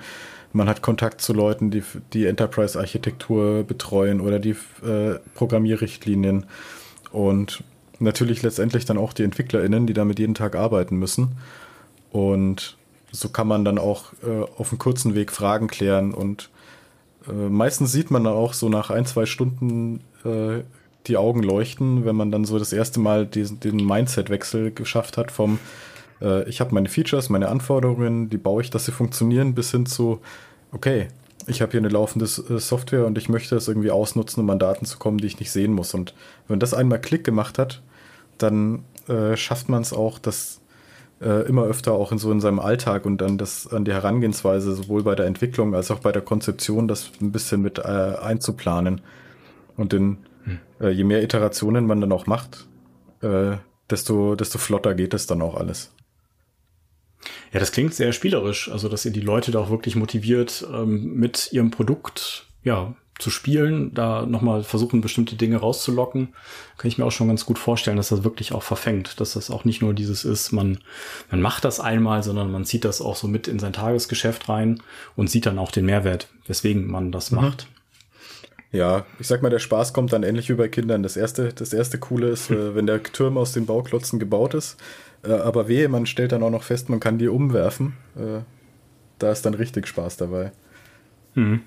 Man 0.52 0.68
hat 0.68 0.82
Kontakt 0.82 1.20
zu 1.20 1.32
Leuten, 1.32 1.70
die 1.70 1.82
die 2.12 2.26
Enterprise-Architektur 2.26 3.64
betreuen 3.64 4.20
oder 4.20 4.38
die 4.38 4.56
äh, 4.84 5.18
Programmierrichtlinien 5.34 6.46
und 7.10 7.64
natürlich 7.98 8.42
letztendlich 8.42 8.84
dann 8.84 8.98
auch 8.98 9.12
die 9.12 9.22
EntwicklerInnen, 9.22 9.86
die 9.86 9.94
damit 9.94 10.18
jeden 10.18 10.34
Tag 10.34 10.56
arbeiten 10.56 10.96
müssen. 10.96 11.36
Und 12.10 12.76
so 13.10 13.28
kann 13.28 13.48
man 13.48 13.64
dann 13.64 13.78
auch 13.78 14.12
äh, 14.22 14.42
auf 14.58 14.70
einem 14.70 14.78
kurzen 14.78 15.14
Weg 15.14 15.32
Fragen 15.32 15.68
klären 15.68 16.12
und 16.12 16.50
äh, 17.28 17.32
meistens 17.32 17.92
sieht 17.92 18.10
man 18.10 18.24
dann 18.24 18.34
auch 18.34 18.54
so 18.54 18.68
nach 18.68 18.90
ein, 18.90 19.06
zwei 19.06 19.26
Stunden 19.26 20.00
äh, 20.24 20.62
die 21.06 21.16
Augen 21.16 21.42
leuchten, 21.42 22.04
wenn 22.04 22.16
man 22.16 22.30
dann 22.30 22.44
so 22.44 22.58
das 22.58 22.72
erste 22.72 23.00
Mal 23.00 23.26
diesen, 23.26 23.60
den 23.60 23.76
Mindset-Wechsel 23.76 24.72
geschafft 24.72 25.16
hat 25.16 25.30
vom 25.30 25.58
äh, 26.22 26.48
ich 26.48 26.60
habe 26.60 26.74
meine 26.74 26.88
Features, 26.88 27.28
meine 27.28 27.48
Anforderungen, 27.48 28.30
die 28.30 28.38
baue 28.38 28.62
ich, 28.62 28.70
dass 28.70 28.86
sie 28.86 28.92
funktionieren, 28.92 29.54
bis 29.54 29.70
hin 29.72 29.86
zu, 29.86 30.20
okay, 30.72 31.08
ich 31.46 31.60
habe 31.60 31.72
hier 31.72 31.80
eine 31.80 31.88
laufende 31.88 32.24
äh, 32.24 32.58
Software 32.58 33.06
und 33.06 33.18
ich 33.18 33.28
möchte 33.28 33.54
das 33.54 33.68
irgendwie 33.68 33.90
ausnutzen, 33.90 34.42
um 34.42 34.50
an 34.50 34.58
Daten 34.58 34.86
zu 34.86 34.98
kommen, 34.98 35.18
die 35.18 35.26
ich 35.26 35.40
nicht 35.40 35.50
sehen 35.50 35.72
muss. 35.72 35.94
Und 35.94 36.14
wenn 36.48 36.60
das 36.60 36.74
einmal 36.74 37.00
Klick 37.00 37.24
gemacht 37.24 37.58
hat, 37.58 37.82
dann 38.38 38.84
äh, 39.08 39.36
schafft 39.36 39.68
man 39.68 39.82
es 39.82 39.92
auch, 39.92 40.18
das 40.18 40.60
äh, 41.20 41.46
immer 41.46 41.64
öfter 41.64 41.92
auch 41.92 42.12
in 42.12 42.18
so 42.18 42.30
in 42.30 42.40
seinem 42.40 42.60
Alltag 42.60 43.04
und 43.06 43.20
dann 43.20 43.38
das 43.38 43.72
an 43.72 43.84
die 43.84 43.92
Herangehensweise 43.92 44.74
sowohl 44.74 45.02
bei 45.02 45.14
der 45.14 45.26
Entwicklung 45.26 45.74
als 45.74 45.90
auch 45.90 46.00
bei 46.00 46.12
der 46.12 46.22
Konzeption 46.22 46.88
das 46.88 47.10
ein 47.20 47.32
bisschen 47.32 47.62
mit 47.62 47.78
äh, 47.78 47.82
einzuplanen. 47.82 49.00
Und 49.76 49.92
hm. 49.92 50.18
Äh, 50.82 50.90
je 50.90 51.04
mehr 51.04 51.22
Iterationen 51.22 51.86
man 51.86 52.00
dann 52.00 52.12
auch 52.12 52.26
macht, 52.26 52.66
äh, 53.22 53.56
desto, 53.88 54.34
desto 54.34 54.58
flotter 54.58 54.94
geht 54.94 55.14
es 55.14 55.26
dann 55.26 55.40
auch 55.40 55.54
alles. 55.54 55.94
Ja, 57.52 57.60
das 57.60 57.72
klingt 57.72 57.94
sehr 57.94 58.12
spielerisch, 58.12 58.70
also 58.70 58.88
dass 58.88 59.04
ihr 59.04 59.12
die 59.12 59.20
Leute 59.20 59.52
da 59.52 59.60
auch 59.60 59.70
wirklich 59.70 59.94
motiviert, 59.94 60.66
ähm, 60.72 61.14
mit 61.14 61.52
ihrem 61.52 61.70
Produkt 61.70 62.46
ja 62.64 62.94
zu 63.18 63.30
spielen, 63.30 63.94
da 63.94 64.26
nochmal 64.26 64.64
versuchen, 64.64 65.00
bestimmte 65.00 65.36
Dinge 65.36 65.58
rauszulocken, 65.58 66.34
kann 66.76 66.88
ich 66.88 66.98
mir 66.98 67.04
auch 67.04 67.12
schon 67.12 67.28
ganz 67.28 67.46
gut 67.46 67.58
vorstellen, 67.58 67.96
dass 67.96 68.08
das 68.08 68.24
wirklich 68.24 68.52
auch 68.52 68.64
verfängt, 68.64 69.20
dass 69.20 69.34
das 69.34 69.50
auch 69.50 69.64
nicht 69.64 69.80
nur 69.80 69.94
dieses 69.94 70.24
ist, 70.24 70.50
man, 70.50 70.78
man 71.30 71.40
macht 71.40 71.64
das 71.64 71.78
einmal, 71.78 72.22
sondern 72.24 72.50
man 72.50 72.64
zieht 72.64 72.84
das 72.84 73.00
auch 73.00 73.14
so 73.14 73.28
mit 73.28 73.46
in 73.46 73.60
sein 73.60 73.74
Tagesgeschäft 73.74 74.48
rein 74.48 74.82
und 75.14 75.30
sieht 75.30 75.46
dann 75.46 75.58
auch 75.58 75.70
den 75.70 75.86
Mehrwert, 75.86 76.28
weswegen 76.46 76.90
man 76.90 77.12
das 77.12 77.30
mhm. 77.30 77.36
macht. 77.36 77.68
Ja, 78.72 79.04
ich 79.18 79.26
sag 79.26 79.42
mal, 79.42 79.50
der 79.50 79.58
Spaß 79.58 79.92
kommt 79.92 80.14
dann 80.14 80.22
ähnlich 80.22 80.48
wie 80.48 80.54
bei 80.54 80.68
Kindern. 80.68 81.02
Das 81.02 81.18
erste, 81.18 81.52
das 81.52 81.74
erste 81.74 81.98
Coole 81.98 82.28
ist, 82.28 82.50
äh, 82.50 82.74
wenn 82.74 82.86
der 82.86 83.02
Turm 83.02 83.36
aus 83.36 83.52
den 83.52 83.66
Bauklotzen 83.66 84.18
gebaut 84.18 84.54
ist, 84.54 84.78
äh, 85.22 85.32
aber 85.32 85.68
wehe, 85.68 85.90
man 85.90 86.06
stellt 86.06 86.32
dann 86.32 86.42
auch 86.42 86.50
noch 86.50 86.62
fest, 86.62 86.88
man 86.88 86.98
kann 86.98 87.18
die 87.18 87.28
umwerfen. 87.28 87.92
Äh, 88.16 88.40
da 89.18 89.30
ist 89.30 89.44
dann 89.44 89.52
richtig 89.52 89.86
Spaß 89.86 90.16
dabei. 90.16 90.52
Mhm. 91.34 91.60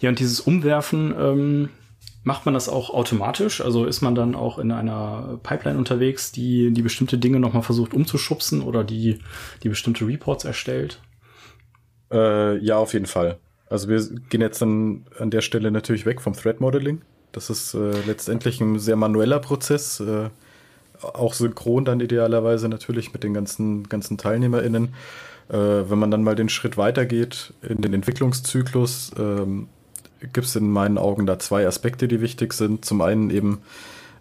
Ja, 0.00 0.10
und 0.10 0.20
dieses 0.20 0.40
Umwerfen, 0.40 1.12
ähm, 1.18 1.68
macht 2.22 2.46
man 2.46 2.54
das 2.54 2.68
auch 2.68 2.90
automatisch? 2.90 3.60
Also 3.60 3.84
ist 3.84 4.00
man 4.00 4.14
dann 4.14 4.36
auch 4.36 4.60
in 4.60 4.70
einer 4.70 5.40
Pipeline 5.42 5.76
unterwegs, 5.76 6.30
die 6.30 6.72
die 6.72 6.82
bestimmte 6.82 7.18
Dinge 7.18 7.40
nochmal 7.40 7.62
versucht 7.62 7.94
umzuschubsen 7.94 8.62
oder 8.62 8.84
die, 8.84 9.18
die 9.64 9.68
bestimmte 9.68 10.06
Reports 10.06 10.44
erstellt? 10.44 11.00
Ja, 12.12 12.76
auf 12.76 12.92
jeden 12.92 13.06
Fall. 13.06 13.38
Also 13.72 13.88
wir 13.88 14.06
gehen 14.28 14.42
jetzt 14.42 14.60
dann 14.60 15.06
an 15.18 15.30
der 15.30 15.40
Stelle 15.40 15.70
natürlich 15.70 16.04
weg 16.04 16.20
vom 16.20 16.34
Thread 16.34 16.60
Modeling. 16.60 17.00
Das 17.32 17.48
ist 17.48 17.72
äh, 17.72 17.92
letztendlich 18.06 18.60
ein 18.60 18.78
sehr 18.78 18.96
manueller 18.96 19.38
Prozess. 19.38 19.98
Äh, 19.98 20.28
auch 21.00 21.32
synchron 21.32 21.86
dann 21.86 22.00
idealerweise 22.00 22.68
natürlich 22.68 23.14
mit 23.14 23.24
den 23.24 23.32
ganzen, 23.32 23.88
ganzen 23.88 24.18
TeilnehmerInnen. 24.18 24.90
Äh, 25.48 25.56
wenn 25.56 25.98
man 25.98 26.10
dann 26.10 26.22
mal 26.22 26.34
den 26.34 26.50
Schritt 26.50 26.76
weitergeht 26.76 27.54
in 27.66 27.80
den 27.80 27.94
Entwicklungszyklus, 27.94 29.12
ähm, 29.18 29.68
gibt 30.20 30.46
es 30.46 30.54
in 30.54 30.70
meinen 30.70 30.98
Augen 30.98 31.24
da 31.24 31.38
zwei 31.38 31.66
Aspekte, 31.66 32.08
die 32.08 32.20
wichtig 32.20 32.52
sind. 32.52 32.84
Zum 32.84 33.00
einen 33.00 33.30
eben 33.30 33.62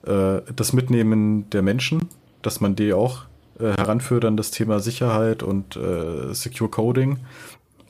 äh, 0.06 0.40
das 0.56 0.72
Mitnehmen 0.72 1.50
der 1.50 1.62
Menschen, 1.62 2.08
dass 2.42 2.62
man 2.62 2.78
die 2.78 2.94
auch 2.94 3.26
äh, 3.60 3.74
heranführt 3.78 4.26
an 4.26 4.38
das 4.38 4.52
Thema 4.52 4.80
Sicherheit 4.80 5.44
und 5.44 5.76
äh, 5.76 6.34
Secure 6.34 6.70
Coding. 6.70 7.20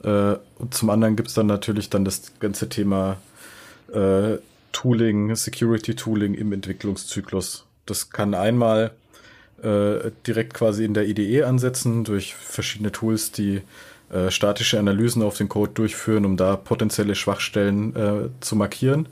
Äh, 0.04 0.36
und 0.58 0.74
zum 0.74 0.90
anderen 0.90 1.16
gibt 1.16 1.30
es 1.30 1.36
dann 1.36 1.48
natürlich 1.48 1.90
dann 1.90 2.06
das 2.06 2.34
ganze 2.40 2.70
Thema 2.70 3.18
äh, 3.94 4.38
Tooling, 4.72 5.36
Security 5.36 5.96
Tooling 5.96 6.34
im 6.34 6.54
Entwicklungszyklus. 6.54 7.66
Das 7.86 8.10
kann 8.10 8.34
einmal 8.34 8.92
äh, 9.62 10.12
direkt 10.26 10.54
quasi 10.54 10.86
in 10.86 10.94
der 10.94 11.08
IDE 11.08 11.44
ansetzen 11.44 12.04
durch 12.04 12.36
verschiedene 12.36 12.92
Tools, 12.92 13.32
die 13.32 13.62
äh, 14.12 14.32
statische 14.32 14.80
Analysen 14.80 15.24
auf 15.24 15.38
den 15.38 15.50
Code 15.50 15.72
durchführen, 15.74 16.26
um 16.26 16.38
da 16.38 16.56
potenzielle 16.56 17.16
Schwachstellen 17.16 17.96
äh, 17.96 18.30
zu 18.40 18.56
markieren. 18.56 19.08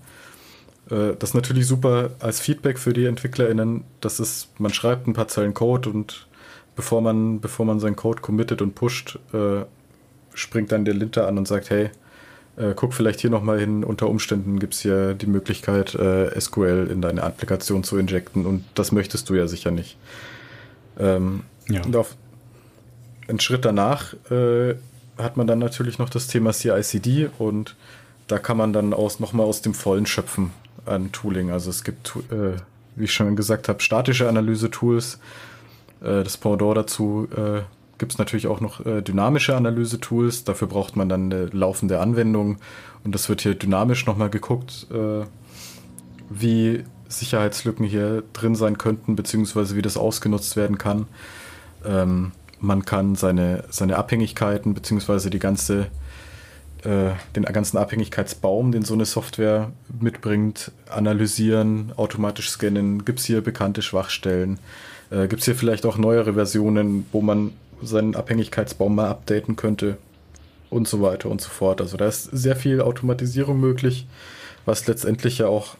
Äh, 0.90 1.16
das 1.18 1.32
ist 1.32 1.36
natürlich 1.36 1.68
super 1.68 2.12
als 2.20 2.40
Feedback 2.40 2.80
für 2.80 2.94
die 2.94 3.06
EntwicklerInnen. 3.06 3.84
Das 4.02 4.20
ist, 4.20 4.50
man 4.60 4.74
schreibt 4.74 5.08
ein 5.08 5.14
paar 5.14 5.28
Zeilen 5.28 5.54
Code 5.54 5.90
und 5.90 6.28
bevor 6.76 7.02
man, 7.02 7.40
bevor 7.40 7.66
man 7.66 7.80
seinen 7.80 7.96
Code 7.96 8.22
committet 8.22 8.62
und 8.62 8.76
pusht, 8.76 9.20
äh, 9.34 9.62
springt 10.34 10.72
dann 10.72 10.86
der 10.86 10.94
Linter 10.94 11.28
an 11.28 11.38
und 11.38 11.48
sagt, 11.48 11.70
hey, 11.70 11.90
äh, 12.58 12.74
guck 12.76 12.94
vielleicht 12.94 13.22
hier 13.22 13.30
nochmal 13.30 13.60
hin, 13.60 13.84
unter 13.84 14.08
Umständen 14.10 14.60
gibt 14.60 14.74
es 14.74 14.82
hier 14.82 15.14
die 15.14 15.28
Möglichkeit, 15.28 15.96
äh, 15.96 16.40
SQL 16.40 16.90
in 16.92 17.02
deine 17.02 17.24
Applikation 17.24 17.84
zu 17.84 17.98
injecten 17.98 18.46
und 18.46 18.66
das 18.76 18.92
möchtest 18.92 19.30
du 19.30 19.36
ja 19.36 19.48
sicher 19.48 19.72
nicht. 19.72 19.98
Ähm, 21.00 21.44
ja. 21.70 21.84
Und 21.84 21.96
auf 21.96 22.16
einen 23.28 23.40
Schritt 23.40 23.66
danach 23.66 24.14
äh, 24.32 24.76
hat 25.18 25.38
man 25.38 25.48
dann 25.48 25.60
natürlich 25.60 26.00
noch 26.00 26.10
das 26.10 26.28
Thema 26.28 26.52
CICD 26.52 27.30
und 27.38 27.76
da 28.28 28.40
kann 28.40 28.58
man 28.58 28.74
dann 28.74 28.94
aus, 28.94 29.20
nochmal 29.20 29.46
aus 29.46 29.62
dem 29.62 29.74
Vollen 29.74 30.06
schöpfen 30.06 30.52
an 30.86 31.12
Tooling. 31.12 31.52
Also 31.52 31.70
es 31.70 31.84
gibt, 31.84 32.16
äh, 32.32 32.58
wie 32.96 33.06
ich 33.06 33.14
schon 33.14 33.36
gesagt 33.36 33.70
habe, 33.70 33.82
statische 33.82 34.28
Analyse-Tools. 34.28 35.20
Äh, 36.02 36.24
das 36.24 36.38
Pendant 36.38 36.78
dazu 36.78 37.28
äh, 37.36 37.62
gibt 38.00 38.14
es 38.14 38.18
natürlich 38.18 38.48
auch 38.48 38.62
noch 38.62 38.86
äh, 38.86 39.02
dynamische 39.02 39.56
Analyse-Tools. 39.56 40.46
Dafür 40.46 40.68
braucht 40.68 40.96
man 40.96 41.10
dann 41.10 41.32
eine 41.32 41.46
laufende 41.48 42.00
Anwendung. 42.00 42.58
Und 43.04 43.14
das 43.14 43.30
wird 43.30 43.42
hier 43.42 43.54
dynamisch 43.54 44.06
nochmal 44.08 44.30
geguckt, 44.30 44.88
äh, 44.92 45.26
wie 46.30 46.84
Sicherheitslücken 47.08 47.86
hier 47.86 48.24
drin 48.34 48.56
sein 48.56 48.78
könnten, 48.78 49.16
beziehungsweise 49.16 49.76
wie 49.76 49.82
das 49.82 49.98
ausgenutzt 49.98 50.56
werden 50.56 50.78
kann. 50.78 51.08
Ähm, 51.86 52.32
man 52.60 52.86
kann 52.86 53.16
seine, 53.16 53.64
seine 53.70 53.98
Abhängigkeiten, 53.98 54.74
beziehungsweise 54.74 55.30
die 55.30 55.40
ganze, 55.40 55.88
äh, 56.84 57.12
den 57.36 57.44
ganzen 57.44 57.78
Abhängigkeitsbaum, 57.78 58.72
den 58.72 58.84
so 58.84 58.94
eine 58.94 59.06
Software 59.06 59.72
mitbringt, 60.00 60.72
analysieren, 60.90 61.94
automatisch 61.96 62.50
scannen. 62.50 63.06
Gibt 63.06 63.20
es 63.20 63.26
hier 63.26 63.42
bekannte 63.42 63.82
Schwachstellen? 63.82 64.60
Äh, 65.10 65.28
Gibt 65.28 65.40
es 65.40 65.46
hier 65.46 65.56
vielleicht 65.56 65.86
auch 65.86 65.98
neuere 65.98 66.34
Versionen, 66.34 67.06
wo 67.12 67.22
man 67.22 67.54
seinen 67.82 68.16
Abhängigkeitsbaum 68.16 68.96
mal 68.96 69.10
updaten 69.10 69.56
könnte 69.56 69.98
und 70.70 70.88
so 70.88 71.02
weiter 71.02 71.30
und 71.30 71.42
so 71.42 71.50
fort. 71.50 71.82
Also 71.82 71.98
da 71.98 72.08
ist 72.08 72.24
sehr 72.26 72.56
viel 72.56 72.82
Automatisierung 72.82 73.60
möglich, 73.60 74.08
was 74.66 74.88
letztendlich 74.88 75.40
ja 75.40 75.48
auch 75.48 75.78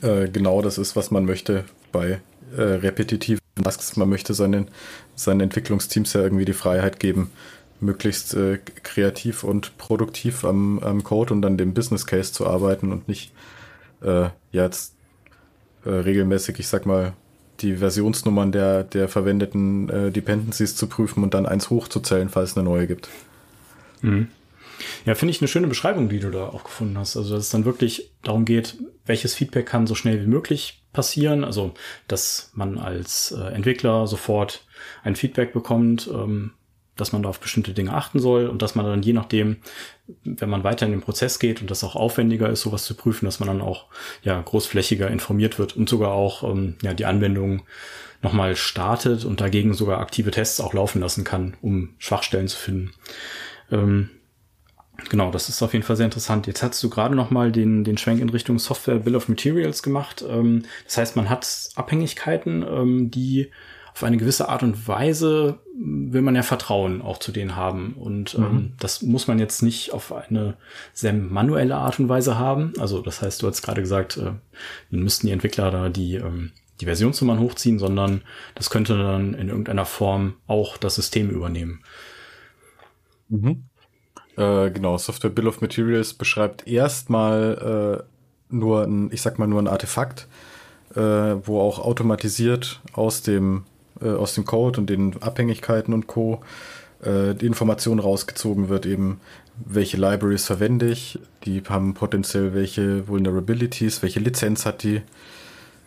äh, 0.00 0.28
genau 0.28 0.62
das 0.62 0.78
ist, 0.78 0.96
was 0.96 1.10
man 1.10 1.24
möchte 1.24 1.64
bei 1.90 2.20
äh, 2.56 2.62
repetitiven 2.62 3.40
Tasks. 3.62 3.96
Man 3.96 4.08
möchte 4.08 4.34
seinen, 4.34 4.68
seinen 5.14 5.40
Entwicklungsteams 5.40 6.12
ja 6.14 6.22
irgendwie 6.22 6.44
die 6.44 6.52
Freiheit 6.52 7.00
geben, 7.00 7.30
möglichst 7.80 8.34
äh, 8.34 8.58
kreativ 8.82 9.44
und 9.44 9.76
produktiv 9.76 10.44
am, 10.44 10.78
am 10.78 11.04
Code 11.04 11.34
und 11.34 11.44
an 11.44 11.58
dem 11.58 11.74
Business 11.74 12.06
Case 12.06 12.32
zu 12.32 12.46
arbeiten 12.46 12.92
und 12.92 13.08
nicht 13.08 13.32
äh, 14.02 14.28
jetzt 14.52 14.94
äh, 15.84 15.90
regelmäßig, 15.90 16.58
ich 16.60 16.68
sag 16.68 16.86
mal, 16.86 17.12
die 17.62 17.76
Versionsnummern 17.76 18.52
der, 18.52 18.84
der 18.84 19.08
verwendeten 19.08 19.88
äh, 19.88 20.10
Dependencies 20.10 20.76
zu 20.76 20.86
prüfen 20.86 21.22
und 21.22 21.34
dann 21.34 21.46
eins 21.46 21.70
hochzuzählen, 21.70 22.28
falls 22.28 22.50
es 22.52 22.56
eine 22.56 22.64
neue 22.64 22.86
gibt. 22.86 23.08
Mhm. 24.02 24.28
Ja, 25.04 25.14
finde 25.14 25.30
ich 25.30 25.40
eine 25.40 25.48
schöne 25.48 25.68
Beschreibung, 25.68 26.08
die 26.08 26.18
du 26.18 26.30
da 26.30 26.46
auch 26.46 26.64
gefunden 26.64 26.98
hast. 26.98 27.16
Also, 27.16 27.34
dass 27.34 27.44
es 27.44 27.50
dann 27.50 27.64
wirklich 27.64 28.10
darum 28.22 28.44
geht, 28.44 28.78
welches 29.06 29.34
Feedback 29.34 29.66
kann 29.66 29.86
so 29.86 29.94
schnell 29.94 30.20
wie 30.20 30.26
möglich 30.26 30.82
passieren. 30.92 31.44
Also, 31.44 31.74
dass 32.08 32.50
man 32.54 32.78
als 32.78 33.32
äh, 33.32 33.54
Entwickler 33.54 34.06
sofort 34.06 34.64
ein 35.04 35.16
Feedback 35.16 35.52
bekommt, 35.52 36.08
ähm, 36.12 36.52
dass 36.96 37.12
man 37.12 37.22
da 37.22 37.28
auf 37.28 37.40
bestimmte 37.40 37.72
Dinge 37.72 37.94
achten 37.94 38.18
soll 38.18 38.46
und 38.46 38.62
dass 38.62 38.74
man 38.74 38.84
dann 38.84 39.02
je 39.02 39.12
nachdem, 39.12 39.56
wenn 40.24 40.50
man 40.50 40.64
weiter 40.64 40.86
in 40.86 40.92
den 40.92 41.00
Prozess 41.00 41.38
geht 41.38 41.60
und 41.60 41.70
das 41.70 41.84
auch 41.84 41.96
aufwendiger 41.96 42.48
ist, 42.50 42.62
sowas 42.62 42.84
zu 42.84 42.94
prüfen, 42.94 43.24
dass 43.24 43.40
man 43.40 43.46
dann 43.46 43.60
auch 43.62 43.86
ja 44.22 44.40
großflächiger 44.40 45.10
informiert 45.10 45.58
wird 45.58 45.76
und 45.76 45.88
sogar 45.88 46.12
auch 46.12 46.42
ähm, 46.42 46.76
ja 46.82 46.92
die 46.94 47.06
Anwendung 47.06 47.62
nochmal 48.20 48.56
startet 48.56 49.24
und 49.24 49.40
dagegen 49.40 49.74
sogar 49.74 50.00
aktive 50.00 50.30
Tests 50.30 50.60
auch 50.60 50.74
laufen 50.74 51.00
lassen 51.00 51.24
kann, 51.24 51.56
um 51.62 51.94
Schwachstellen 51.98 52.48
zu 52.48 52.58
finden. 52.58 52.92
Ähm, 53.70 54.10
Genau, 55.08 55.30
das 55.30 55.48
ist 55.48 55.62
auf 55.62 55.72
jeden 55.72 55.84
Fall 55.84 55.96
sehr 55.96 56.06
interessant. 56.06 56.46
Jetzt 56.46 56.62
hast 56.62 56.82
du 56.82 56.90
gerade 56.90 57.14
noch 57.14 57.30
mal 57.30 57.50
den, 57.50 57.82
den 57.82 57.98
Schwenk 57.98 58.20
in 58.20 58.28
Richtung 58.28 58.58
Software 58.58 59.00
Bill 59.00 59.16
of 59.16 59.28
Materials 59.28 59.82
gemacht. 59.82 60.24
Ähm, 60.28 60.64
das 60.84 60.96
heißt, 60.96 61.16
man 61.16 61.28
hat 61.28 61.70
Abhängigkeiten, 61.74 62.62
ähm, 62.62 63.10
die 63.10 63.50
auf 63.94 64.04
eine 64.04 64.16
gewisse 64.16 64.48
Art 64.48 64.62
und 64.62 64.88
Weise 64.88 65.58
will 65.74 66.22
man 66.22 66.34
ja 66.34 66.42
Vertrauen 66.42 67.02
auch 67.02 67.18
zu 67.18 67.32
denen 67.32 67.56
haben. 67.56 67.94
Und 67.94 68.34
ähm, 68.34 68.42
mhm. 68.42 68.72
das 68.78 69.02
muss 69.02 69.26
man 69.26 69.38
jetzt 69.38 69.62
nicht 69.62 69.92
auf 69.92 70.12
eine 70.12 70.56
sehr 70.92 71.12
manuelle 71.12 71.76
Art 71.76 71.98
und 71.98 72.08
Weise 72.08 72.38
haben. 72.38 72.72
Also 72.78 73.02
das 73.02 73.20
heißt, 73.20 73.42
du 73.42 73.48
hast 73.48 73.62
gerade 73.62 73.82
gesagt, 73.82 74.16
äh, 74.16 74.32
müssten 74.90 75.26
die 75.26 75.32
Entwickler 75.32 75.70
da 75.70 75.88
die, 75.88 76.16
ähm, 76.16 76.52
die 76.80 76.86
Versionsnummern 76.86 77.38
hochziehen, 77.38 77.78
sondern 77.78 78.22
das 78.54 78.70
könnte 78.70 78.96
dann 78.96 79.34
in 79.34 79.48
irgendeiner 79.48 79.84
Form 79.84 80.34
auch 80.46 80.76
das 80.78 80.94
System 80.94 81.30
übernehmen. 81.30 81.82
Mhm. 83.28 83.64
Äh, 84.36 84.70
genau, 84.70 84.96
Software 84.96 85.30
Bill 85.30 85.48
of 85.48 85.60
Materials 85.60 86.14
beschreibt 86.14 86.66
erstmal 86.66 88.00
äh, 88.00 88.54
nur 88.54 88.84
ein, 88.84 89.10
ich 89.12 89.22
sag 89.22 89.38
mal 89.38 89.46
nur 89.46 89.60
ein 89.60 89.68
Artefakt, 89.68 90.28
äh, 90.94 91.00
wo 91.00 91.60
auch 91.60 91.78
automatisiert 91.78 92.80
aus 92.92 93.22
dem, 93.22 93.64
äh, 94.02 94.10
aus 94.10 94.34
dem 94.34 94.44
Code 94.44 94.80
und 94.80 94.90
den 94.90 95.20
Abhängigkeiten 95.22 95.94
und 95.94 96.06
Co. 96.06 96.40
Äh, 97.02 97.34
die 97.34 97.46
Information 97.46 97.98
rausgezogen 97.98 98.68
wird, 98.68 98.86
eben 98.86 99.20
welche 99.64 99.96
Libraries 99.96 100.46
verwende 100.46 100.88
ich, 100.88 101.18
die 101.44 101.62
haben 101.68 101.94
potenziell 101.94 102.54
welche 102.54 103.06
Vulnerabilities, 103.08 104.02
welche 104.02 104.20
Lizenz 104.20 104.64
hat 104.64 104.82
die 104.82 105.02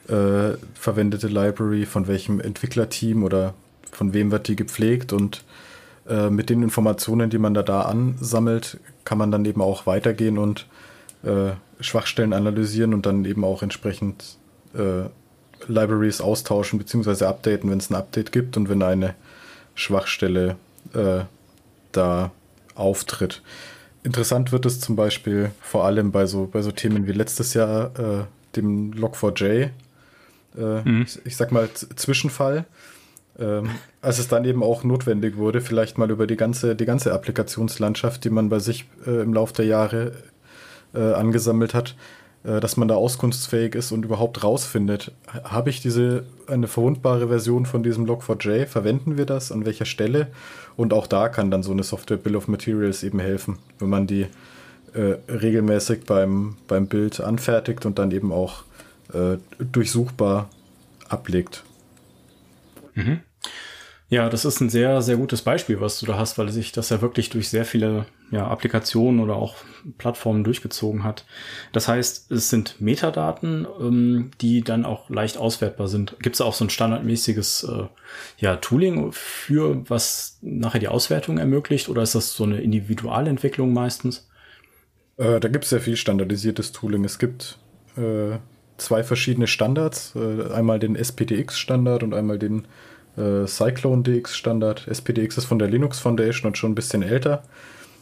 äh, 0.08 0.58
verwendete 0.76 1.28
Library, 1.28 1.86
von 1.86 2.08
welchem 2.08 2.40
Entwicklerteam 2.40 3.24
oder 3.24 3.54
von 3.92 4.14
wem 4.14 4.32
wird 4.32 4.48
die 4.48 4.56
gepflegt 4.56 5.14
und 5.14 5.44
äh, 6.08 6.30
mit 6.30 6.50
den 6.50 6.62
Informationen, 6.62 7.30
die 7.30 7.40
man 7.40 7.54
da, 7.54 7.64
da 7.64 7.82
ansammelt, 7.82 8.78
kann 9.04 9.18
man 9.18 9.32
dann 9.32 9.46
eben 9.46 9.62
auch 9.62 9.88
weitergehen 9.88 10.38
und 10.38 10.68
äh, 11.24 11.52
Schwachstellen 11.80 12.34
analysieren 12.34 12.94
und 12.94 13.06
dann 13.06 13.26
eben 13.26 13.44
auch 13.44 13.64
entsprechend 13.64 14.38
Libraries 15.68 16.22
austauschen 16.22 16.80
bzw. 16.80 17.26
updaten, 17.26 17.70
wenn 17.70 17.80
es 17.80 17.90
ein 17.90 17.96
Update 17.96 18.32
gibt 18.32 18.58
und 18.58 18.70
wenn 18.70 18.84
eine 18.84 19.16
Schwachstelle 19.76 20.56
äh, 20.94 21.22
da 21.92 22.32
auftritt. 22.76 23.42
Interessant 24.04 24.52
wird 24.52 24.66
es 24.66 24.80
zum 24.80 24.96
Beispiel 24.96 25.52
vor 25.62 25.86
allem 25.86 26.12
bei 26.12 26.26
so, 26.26 26.48
bei 26.52 26.62
so 26.62 26.72
Themen 26.72 27.08
wie 27.08 27.12
letztes 27.12 27.54
Jahr 27.54 27.92
äh, 28.00 28.24
dem 28.56 28.94
Log4j, 28.94 29.70
äh, 30.58 30.82
mhm. 30.84 31.04
ich, 31.04 31.26
ich, 31.26 31.36
sag 31.36 31.52
mal 31.52 31.70
Zwischenfall, 31.74 32.66
ähm, 33.40 33.72
als 34.02 34.20
es 34.20 34.28
dann 34.28 34.46
eben 34.46 34.64
auch 34.64 34.84
notwendig 34.84 35.38
wurde, 35.38 35.60
vielleicht 35.60 35.98
mal 35.98 36.12
über 36.12 36.28
die 36.28 36.38
ganze, 36.38 36.76
die 36.76 36.86
ganze 36.86 37.14
Applikationslandschaft, 37.14 38.24
die 38.24 38.30
man 38.30 38.50
bei 38.50 38.60
sich 38.60 38.86
äh, 39.06 39.22
im 39.22 39.34
Laufe 39.34 39.54
der 39.54 39.66
Jahre 39.66 40.12
äh, 40.94 41.14
angesammelt 41.14 41.74
hat, 41.74 41.96
dass 42.46 42.78
man 42.78 42.88
da 42.88 42.96
auskunftsfähig 42.96 43.74
ist 43.76 43.92
und 43.92 44.06
überhaupt 44.06 44.44
rausfindet, 44.44 45.12
habe 45.44 45.70
ich 45.70 45.82
diese 45.82 46.26
eine 46.48 46.68
verwundbare 46.68 47.28
Version 47.28 47.66
von 47.66 47.82
diesem 47.82 48.06
Log4j, 48.06 48.68
verwenden 48.68 49.18
wir 49.18 49.26
das, 49.26 49.52
an 49.52 49.66
welcher 49.66 49.86
Stelle? 49.86 50.28
Und 50.78 50.94
auch 50.94 51.08
da 51.08 51.30
kann 51.30 51.50
dann 51.50 51.64
so 51.64 51.72
eine 51.72 51.84
Software 51.84 52.18
Bill 52.18 52.36
of 52.36 52.48
Materials 52.48 53.04
eben 53.04 53.20
helfen, 53.20 53.58
wenn 53.80 53.90
man 53.90 54.06
die 54.06 54.28
äh, 54.94 55.18
regelmäßig 55.32 56.06
beim, 56.06 56.58
beim 56.68 56.88
Bild 56.88 57.20
anfertigt 57.20 57.86
und 57.86 57.98
dann 58.00 58.12
eben 58.12 58.32
auch 58.32 58.64
äh, 59.14 59.38
durchsuchbar 59.60 60.50
ablegt. 61.10 61.64
Mhm. 62.94 63.22
Ja, 64.08 64.30
das 64.30 64.46
ist 64.46 64.62
ein 64.62 64.70
sehr, 64.70 65.02
sehr 65.02 65.18
gutes 65.18 65.42
Beispiel, 65.42 65.82
was 65.82 66.00
du 66.00 66.06
da 66.06 66.18
hast, 66.18 66.38
weil 66.38 66.50
sich 66.50 66.72
das 66.72 66.90
ja 66.90 67.02
wirklich 67.02 67.32
durch 67.32 67.50
sehr 67.50 67.66
viele 67.66 68.06
ja, 68.30 68.48
Applikationen 68.48 69.20
oder 69.20 69.36
auch 69.36 69.56
Plattformen 69.98 70.44
durchgezogen 70.44 71.04
hat. 71.04 71.26
Das 71.72 71.88
heißt, 71.88 72.32
es 72.32 72.52
sind 72.52 72.80
Metadaten, 72.80 73.66
ähm, 73.80 74.30
die 74.42 74.62
dann 74.62 74.86
auch 74.86 75.10
leicht 75.10 75.38
auswertbar 75.38 75.88
sind. 75.88 76.18
Gibt 76.22 76.36
es 76.36 76.42
auch 76.42 76.54
so 76.54 76.66
ein 76.66 76.70
standardmäßiges 76.70 77.64
äh, 77.64 77.88
ja, 78.38 78.58
Tooling 78.58 79.12
für, 79.12 79.84
was 79.90 80.38
nachher 80.44 80.80
die 80.80 80.88
Auswertung 80.88 81.40
ermöglicht, 81.40 81.90
oder 81.90 82.04
ist 82.04 82.14
das 82.14 82.34
so 82.34 82.44
eine 82.44 82.62
Individualentwicklung 82.62 83.74
meistens? 83.74 84.30
Äh, 85.18 85.40
da 85.40 85.48
gibt 85.48 85.64
es 85.64 85.72
sehr 85.72 85.82
viel 85.82 85.98
standardisiertes 85.98 86.74
Tooling. 86.74 87.06
Es 87.06 87.18
gibt 87.18 87.58
äh, 87.98 88.38
zwei 88.78 89.04
verschiedene 89.04 89.48
Standards, 89.48 90.16
äh, 90.16 90.52
einmal 90.54 90.78
den 90.78 90.96
SPDX-Standard 90.96 92.04
und 92.04 92.14
einmal 92.14 92.38
den 92.38 92.68
äh, 93.18 93.48
Cyclone 93.48 94.04
DX-Standard. 94.04 94.88
SPDX 94.88 95.38
ist 95.38 95.46
von 95.46 95.60
der 95.60 95.68
Linux 95.68 96.00
Foundation 96.00 96.48
und 96.48 96.58
schon 96.58 96.72
ein 96.72 96.76
bisschen 96.76 97.04
älter. 97.04 97.44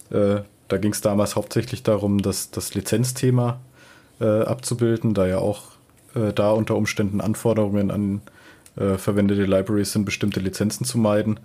Äh, 0.10 0.42
da 0.68 0.78
ging 0.78 0.92
es 0.92 1.02
damals 1.02 1.36
hauptsächlich 1.36 1.84
darum, 1.84 2.22
das, 2.22 2.52
das 2.52 2.74
Lizenzthema 2.74 3.60
äh, 4.20 4.26
abzubilden, 4.26 5.14
da 5.14 5.28
ja 5.28 5.38
auch 5.38 5.64
äh, 6.16 6.34
da 6.34 6.52
unter 6.52 6.76
Umständen 6.76 7.22
Anforderungen 7.22 7.92
an 7.92 8.22
äh, 8.76 8.98
verwendete 8.98 9.44
Libraries 9.44 9.92
sind, 9.92 10.06
bestimmte 10.06 10.40
Lizenzen 10.40 10.86
zu 10.86 10.98
meiden. 10.98 11.40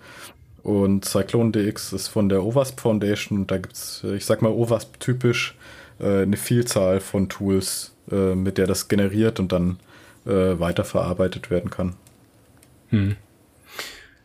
Und 0.63 1.05
Cyclone 1.05 1.53
DX 1.53 1.93
ist 1.93 2.09
von 2.09 2.29
der 2.29 2.45
OWASP 2.45 2.81
Foundation 2.81 3.39
und 3.39 3.51
da 3.51 3.59
gibt 3.59 3.75
es, 3.75 4.05
ich 4.05 4.25
sag 4.25 4.43
mal 4.43 4.53
OWASP 4.53 5.01
typisch, 5.01 5.57
eine 6.01 6.37
Vielzahl 6.37 7.01
von 7.01 7.29
Tools, 7.29 7.93
äh, 8.11 8.35
mit 8.35 8.59
der 8.59 8.67
das 8.67 8.89
generiert 8.89 9.41
und 9.41 9.53
dann 9.53 9.79
äh, 10.27 10.59
weiterverarbeitet 10.59 11.51
werden 11.51 11.71
kann. 11.71 11.95
Hm. 12.91 13.17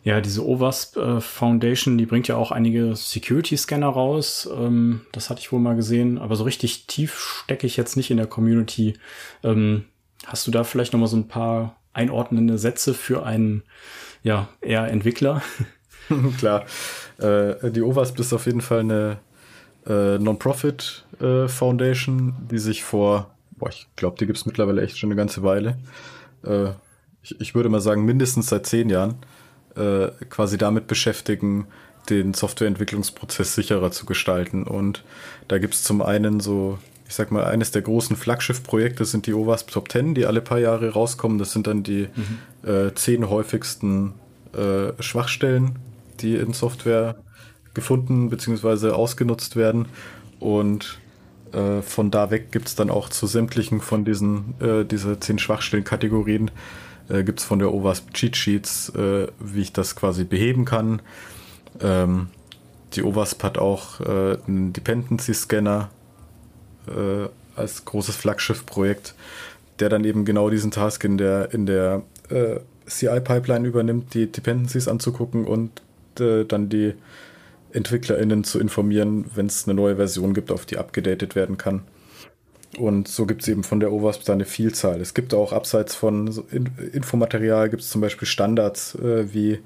Ja, 0.03 0.19
diese 0.19 0.45
OWASP 0.45 0.97
äh, 0.97 1.21
Foundation, 1.21 1.97
die 1.97 2.05
bringt 2.05 2.27
ja 2.27 2.35
auch 2.35 2.51
einige 2.51 2.95
Security-Scanner 2.95 3.87
raus. 3.87 4.49
Ähm, 4.53 5.01
das 5.11 5.29
hatte 5.29 5.39
ich 5.39 5.51
wohl 5.51 5.61
mal 5.61 5.75
gesehen, 5.75 6.17
aber 6.17 6.35
so 6.35 6.43
richtig 6.43 6.87
tief 6.87 7.17
stecke 7.17 7.65
ich 7.65 7.77
jetzt 7.77 7.95
nicht 7.95 8.11
in 8.11 8.17
der 8.17 8.27
Community. 8.27 8.95
Ähm, 9.43 9.85
hast 10.25 10.45
du 10.45 10.51
da 10.51 10.63
vielleicht 10.63 10.93
noch 10.93 10.99
mal 10.99 11.07
so 11.07 11.17
ein 11.17 11.27
paar 11.27 11.77
einordnende 11.93 12.57
Sätze 12.57 12.93
für 12.93 13.25
einen, 13.25 13.63
ja, 14.23 14.49
eher 14.61 14.87
Entwickler? 14.89 15.41
Klar. 16.37 16.65
Äh, 17.19 17.71
die 17.71 17.81
OWASP 17.81 18.19
ist 18.19 18.33
auf 18.33 18.45
jeden 18.45 18.61
Fall 18.61 18.81
eine 18.81 19.19
äh, 19.87 20.17
Non-Profit 20.17 21.05
äh, 21.21 21.47
Foundation, 21.47 22.35
die 22.49 22.57
sich 22.57 22.83
vor 22.83 23.33
boah, 23.63 23.69
ich 23.69 23.87
glaube, 23.95 24.17
die 24.19 24.25
gibt 24.25 24.37
es 24.37 24.45
mittlerweile 24.45 24.81
echt 24.81 24.97
schon 24.97 25.07
eine 25.07 25.15
ganze 25.15 25.43
Weile. 25.43 25.77
Äh, 26.43 26.71
ich, 27.21 27.39
ich, 27.39 27.55
würde 27.55 27.69
mal 27.69 27.81
sagen, 27.81 28.03
mindestens 28.03 28.47
seit 28.47 28.65
zehn 28.65 28.89
Jahren 28.89 29.15
äh, 29.75 30.09
quasi 30.29 30.57
damit 30.57 30.87
beschäftigen, 30.87 31.67
den 32.09 32.33
Softwareentwicklungsprozess 32.33 33.55
sicherer 33.55 33.91
zu 33.91 34.05
gestalten. 34.05 34.63
Und 34.63 35.03
da 35.47 35.57
gibt 35.57 35.73
es 35.73 35.83
zum 35.83 36.01
einen 36.01 36.39
so, 36.39 36.77
ich 37.07 37.15
sag 37.15 37.31
mal, 37.31 37.45
eines 37.45 37.71
der 37.71 37.81
großen 37.81 38.15
Flaggschiff-Projekte 38.15 39.05
sind 39.05 39.25
die 39.25 39.33
OWASP 39.33 39.71
Top 39.71 39.91
10, 39.91 40.13
die 40.13 40.25
alle 40.25 40.41
paar 40.41 40.59
Jahre 40.59 40.89
rauskommen. 40.89 41.37
Das 41.37 41.51
sind 41.51 41.67
dann 41.67 41.83
die 41.83 42.07
mhm. 42.13 42.69
äh, 42.69 42.93
zehn 42.93 43.29
häufigsten 43.29 44.13
äh, 44.53 45.01
Schwachstellen, 45.01 45.77
die 46.19 46.35
in 46.35 46.53
Software 46.53 47.15
gefunden 47.73 48.29
bzw. 48.29 48.89
ausgenutzt 48.89 49.55
werden. 49.55 49.87
Und 50.39 50.99
äh, 51.53 51.81
von 51.81 52.11
da 52.11 52.31
weg 52.31 52.51
gibt 52.51 52.67
es 52.67 52.75
dann 52.75 52.89
auch 52.89 53.09
zu 53.09 53.27
sämtlichen 53.27 53.79
von 53.79 54.05
diesen 54.05 54.55
äh, 54.59 54.83
diese 54.83 55.19
zehn 55.19 55.39
Schwachstellenkategorien 55.39 56.51
äh, 57.09 57.23
gibt 57.23 57.39
es 57.39 57.45
von 57.45 57.59
der 57.59 57.73
OWASP 57.73 58.13
Cheat 58.13 58.37
Sheets, 58.37 58.89
äh, 58.89 59.27
wie 59.39 59.61
ich 59.61 59.73
das 59.73 59.95
quasi 59.95 60.23
beheben 60.23 60.65
kann. 60.65 61.01
Ähm, 61.81 62.27
die 62.93 63.03
OWASP 63.03 63.43
hat 63.43 63.57
auch 63.57 63.99
äh, 64.01 64.37
einen 64.47 64.73
Dependency 64.73 65.33
Scanner 65.33 65.89
äh, 66.87 67.27
als 67.55 67.85
großes 67.85 68.15
Flaggschiff-Projekt, 68.15 69.15
der 69.79 69.89
dann 69.89 70.03
eben 70.03 70.25
genau 70.25 70.49
diesen 70.49 70.71
Task 70.71 71.03
in 71.03 71.17
der 71.17 71.53
in 71.53 71.65
der 71.65 72.03
äh, 72.29 72.59
CI-Pipeline 72.85 73.67
übernimmt, 73.67 74.13
die 74.13 74.31
Dependencies 74.31 74.87
anzugucken 74.87 75.45
und 75.45 75.81
äh, 76.19 76.45
dann 76.45 76.69
die 76.69 76.93
EntwicklerInnen 77.71 78.43
zu 78.43 78.59
informieren, 78.59 79.25
wenn 79.33 79.47
es 79.47 79.67
eine 79.67 79.73
neue 79.73 79.95
Version 79.95 80.33
gibt, 80.33 80.51
auf 80.51 80.65
die 80.65 80.77
abgedatet 80.77 81.35
werden 81.35 81.57
kann. 81.57 81.81
Und 82.77 83.07
so 83.07 83.25
gibt 83.25 83.43
es 83.43 83.47
eben 83.47 83.63
von 83.63 83.79
der 83.79 83.91
OWASP 83.91 84.25
da 84.25 84.33
eine 84.33 84.45
Vielzahl. 84.45 84.99
Es 84.99 85.13
gibt 85.13 85.33
auch 85.33 85.53
abseits 85.53 85.95
von 85.95 86.27
Infomaterial, 86.91 87.69
gibt 87.69 87.83
es 87.83 87.89
zum 87.89 88.01
Beispiel 88.01 88.27
Standards, 88.27 88.95
äh, 88.95 89.31
wie 89.33 89.59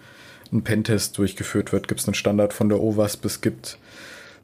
ein 0.51 0.63
Pentest 0.63 1.17
durchgeführt 1.17 1.71
wird, 1.71 1.87
gibt 1.87 2.01
es 2.01 2.07
einen 2.07 2.15
Standard 2.15 2.53
von 2.53 2.69
der 2.69 2.81
OWASP. 2.81 3.25
Es 3.25 3.41
gibt 3.41 3.77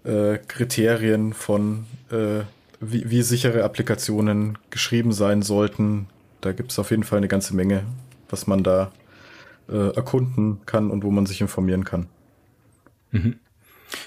äh, 0.04 0.38
Kriterien 0.48 1.34
von, 1.34 1.86
äh, 2.12 2.42
wie, 2.80 3.10
wie, 3.10 3.22
sichere 3.22 3.64
Applikationen 3.64 4.58
geschrieben 4.70 5.14
sein 5.14 5.42
sollten. 5.42 6.08
Da 6.42 6.52
gibt 6.52 6.72
es 6.72 6.80
auf 6.80 6.92
jeden 6.92 7.04
Fall 7.04 7.18
eine 7.18 7.30
ganze 7.30 7.56
Menge, 7.56 7.84
was 8.30 8.48
man 8.48 8.64
da 8.64 8.92
äh, 9.70 9.96
erkunden 9.96 10.62
kann 10.66 10.90
und 10.92 11.04
wo 11.04 11.12
man 11.12 11.26
sich 11.26 11.42
informieren 11.42 11.86
kann. 11.86 12.08
Mhm. 13.12 13.40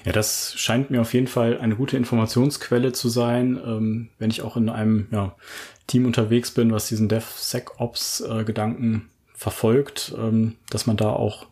Ja, 0.04 0.12
das 0.12 0.54
scheint 0.56 0.90
mir 0.90 1.00
auf 1.00 1.14
jeden 1.14 1.26
Fall 1.26 1.58
eine 1.58 1.76
gute 1.76 1.96
Informationsquelle 1.96 2.92
zu 2.92 3.08
sein, 3.08 3.60
ähm, 3.64 4.08
wenn 4.18 4.30
ich 4.30 4.42
auch 4.42 4.56
in 4.56 4.68
einem 4.68 5.06
ja, 5.10 5.34
Team 5.86 6.06
unterwegs 6.06 6.50
bin, 6.50 6.72
was 6.72 6.88
diesen 6.88 7.08
DevSecOps-Gedanken 7.08 9.08
verfolgt, 9.34 10.14
ähm, 10.18 10.56
dass 10.70 10.86
man 10.86 10.96
da 10.96 11.10
auch 11.10 11.46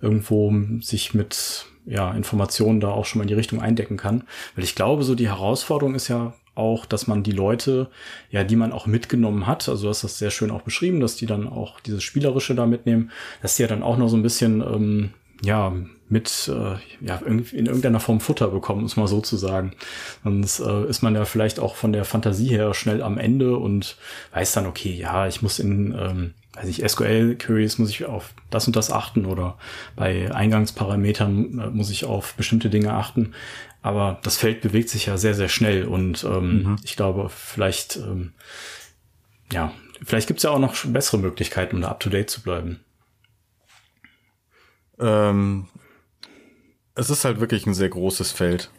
irgendwo 0.00 0.52
sich 0.80 1.14
mit 1.14 1.66
ja, 1.84 2.12
Informationen 2.12 2.80
da 2.80 2.88
auch 2.88 3.04
schon 3.04 3.20
mal 3.20 3.24
in 3.24 3.28
die 3.28 3.34
Richtung 3.34 3.60
eindecken 3.60 3.96
kann. 3.96 4.24
Weil 4.54 4.64
ich 4.64 4.74
glaube, 4.74 5.04
so 5.04 5.14
die 5.14 5.28
Herausforderung 5.28 5.94
ist 5.94 6.08
ja 6.08 6.34
auch, 6.56 6.86
dass 6.86 7.06
man 7.06 7.22
die 7.22 7.32
Leute, 7.32 7.88
ja, 8.30 8.42
die 8.42 8.56
man 8.56 8.72
auch 8.72 8.86
mitgenommen 8.86 9.46
hat, 9.46 9.68
also 9.68 9.84
du 9.84 9.88
hast 9.90 10.02
das 10.02 10.18
sehr 10.18 10.30
schön 10.30 10.50
auch 10.50 10.62
beschrieben, 10.62 11.00
dass 11.00 11.16
die 11.16 11.26
dann 11.26 11.46
auch 11.46 11.80
dieses 11.80 12.02
Spielerische 12.02 12.54
da 12.54 12.66
mitnehmen, 12.66 13.10
dass 13.42 13.56
die 13.56 13.62
ja 13.62 13.68
dann 13.68 13.82
auch 13.82 13.98
noch 13.98 14.08
so 14.08 14.16
ein 14.16 14.22
bisschen, 14.22 14.62
ähm, 14.62 15.10
ja, 15.42 15.74
mit 16.08 16.48
äh, 16.48 16.76
ja, 17.04 17.16
in 17.16 17.66
irgendeiner 17.66 18.00
Form 18.00 18.20
Futter 18.20 18.48
bekommen, 18.48 18.80
um 18.80 18.86
es 18.86 18.96
mal 18.96 19.08
so 19.08 19.20
zu 19.20 19.36
sagen. 19.36 19.72
Sonst 20.22 20.60
äh, 20.60 20.84
ist 20.86 21.02
man 21.02 21.14
ja 21.14 21.24
vielleicht 21.24 21.58
auch 21.58 21.74
von 21.74 21.92
der 21.92 22.04
Fantasie 22.04 22.48
her 22.48 22.74
schnell 22.74 23.02
am 23.02 23.18
Ende 23.18 23.56
und 23.56 23.96
weiß 24.32 24.52
dann, 24.52 24.66
okay, 24.66 24.94
ja, 24.94 25.26
ich 25.26 25.42
muss 25.42 25.58
in, 25.58 25.96
ähm, 25.98 26.34
weiß 26.54 26.68
ich, 26.68 26.88
SQL-Queries 26.88 27.78
muss 27.78 27.90
ich 27.90 28.06
auf 28.06 28.34
das 28.50 28.66
und 28.68 28.76
das 28.76 28.92
achten 28.92 29.26
oder 29.26 29.58
bei 29.96 30.32
Eingangsparametern 30.32 31.58
äh, 31.58 31.70
muss 31.70 31.90
ich 31.90 32.04
auf 32.04 32.34
bestimmte 32.34 32.70
Dinge 32.70 32.92
achten. 32.92 33.34
Aber 33.82 34.18
das 34.22 34.36
Feld 34.36 34.62
bewegt 34.62 34.88
sich 34.88 35.06
ja 35.06 35.16
sehr, 35.16 35.34
sehr 35.34 35.48
schnell 35.48 35.84
und 35.84 36.24
ähm, 36.24 36.62
mhm. 36.62 36.76
ich 36.84 36.96
glaube, 36.96 37.30
vielleicht, 37.30 37.96
ähm, 37.96 38.32
ja, 39.52 39.72
vielleicht 40.04 40.28
gibt's 40.28 40.42
ja 40.44 40.50
auch 40.50 40.58
noch 40.58 40.74
bessere 40.86 41.18
Möglichkeiten, 41.18 41.76
um 41.76 41.82
da 41.82 41.88
up-to-date 41.88 42.30
zu 42.30 42.42
bleiben. 42.42 42.80
Ähm, 44.98 45.68
es 46.96 47.10
ist 47.10 47.24
halt 47.24 47.40
wirklich 47.40 47.66
ein 47.66 47.74
sehr 47.74 47.90
großes 47.90 48.32
Feld. 48.32 48.70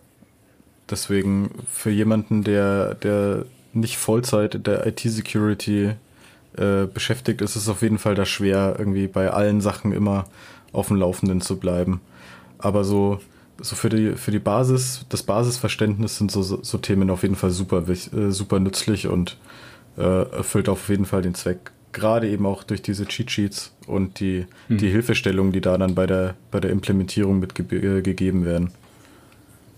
Deswegen 0.90 1.52
für 1.72 1.92
jemanden, 1.92 2.44
der, 2.44 2.96
der 2.96 3.46
nicht 3.74 3.98
Vollzeit 3.98 4.56
in 4.56 4.64
der 4.64 4.86
IT-Security 4.88 5.94
äh, 6.58 6.86
beschäftigt, 6.92 7.42
ist 7.42 7.56
es 7.56 7.70
auf 7.70 7.82
jeden 7.82 8.00
Fall 8.00 8.16
da 8.16 8.26
schwer, 8.26 8.76
irgendwie 8.78 9.08
bei 9.08 9.30
allen 9.30 9.62
Sachen 9.62 9.92
immer 9.92 10.26
auf 10.74 10.88
dem 10.88 10.98
Laufenden 10.98 11.42
zu 11.42 11.58
bleiben. 11.58 12.02
Aber 12.58 12.84
so, 12.84 13.20
so 13.62 13.76
für 13.76 13.90
die, 13.90 14.14
für 14.14 14.32
die 14.32 14.40
Basis, 14.40 15.06
das 15.10 15.24
Basisverständnis 15.24 16.18
sind 16.18 16.32
so, 16.32 16.42
so 16.42 16.78
Themen 16.80 17.12
auf 17.12 17.22
jeden 17.22 17.36
Fall 17.36 17.52
super, 17.52 17.84
äh, 17.88 18.32
super 18.32 18.60
nützlich 18.60 19.08
und 19.08 19.38
äh, 19.98 20.02
erfüllt 20.32 20.70
auf 20.70 20.90
jeden 20.90 21.06
Fall 21.06 21.22
den 21.22 21.36
Zweck 21.36 21.72
gerade 21.98 22.30
eben 22.30 22.46
auch 22.46 22.64
durch 22.64 22.82
diese 22.82 23.06
Cheat 23.06 23.32
Sheets 23.32 23.76
und 23.86 24.20
die, 24.20 24.46
hm. 24.68 24.78
die 24.78 24.90
Hilfestellungen, 24.90 25.52
die 25.52 25.62
da 25.62 25.78
dann 25.78 25.96
bei 25.96 26.08
der, 26.08 26.36
bei 26.52 26.60
der 26.60 26.72
Implementierung 26.72 27.40
mit 27.40 27.56
ge 27.56 27.66
äh, 27.98 28.02
gegeben 28.02 28.46
werden. 28.46 28.72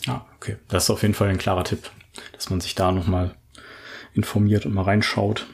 Ah, 0.08 0.22
okay. 0.36 0.58
Das 0.68 0.84
ist 0.84 0.90
auf 0.90 1.02
jeden 1.02 1.14
Fall 1.14 1.30
ein 1.30 1.38
klarer 1.38 1.64
Tipp, 1.64 1.90
dass 2.34 2.50
man 2.50 2.62
sich 2.62 2.76
da 2.76 2.92
nochmal 2.92 3.36
informiert 4.14 4.66
und 4.66 4.74
mal 4.74 4.84
reinschaut. 4.84 5.48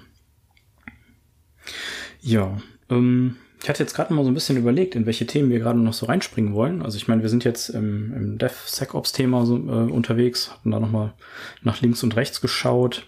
Ja, 2.21 2.57
ähm, 2.89 3.37
ich 3.61 3.69
hatte 3.69 3.81
jetzt 3.81 3.95
gerade 3.95 4.13
mal 4.13 4.23
so 4.23 4.29
ein 4.29 4.35
bisschen 4.35 4.57
überlegt, 4.57 4.95
in 4.95 5.05
welche 5.05 5.25
Themen 5.25 5.49
wir 5.49 5.59
gerade 5.59 5.79
noch 5.79 5.93
so 5.93 6.05
reinspringen 6.05 6.53
wollen. 6.53 6.81
Also 6.81 6.97
ich 6.97 7.07
meine, 7.07 7.23
wir 7.23 7.29
sind 7.29 7.43
jetzt 7.43 7.69
im, 7.69 8.13
im 8.13 8.37
DevSecOps-Thema 8.37 9.45
so, 9.45 9.57
äh, 9.57 9.91
unterwegs, 9.91 10.51
hatten 10.51 10.71
da 10.71 10.79
nochmal 10.79 11.13
nach 11.63 11.81
links 11.81 12.03
und 12.03 12.15
rechts 12.15 12.41
geschaut. 12.41 13.07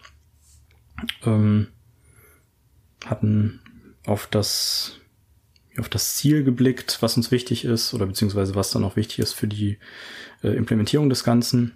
Ähm, 1.26 1.68
hatten 3.10 3.60
auf 4.06 4.28
das, 4.28 4.98
auf 5.78 5.90
das 5.90 6.16
Ziel 6.16 6.44
geblickt, 6.44 6.98
was 7.02 7.18
uns 7.18 7.32
wichtig 7.32 7.66
ist 7.66 7.94
oder 7.94 8.06
beziehungsweise 8.06 8.56
was 8.56 8.72
dann 8.72 8.84
auch 8.84 8.96
wichtig 8.96 9.20
ist 9.20 9.34
für 9.34 9.48
die 9.48 9.78
äh, 10.44 10.50
Implementierung 10.50 11.10
des 11.10 11.24
Ganzen. 11.24 11.74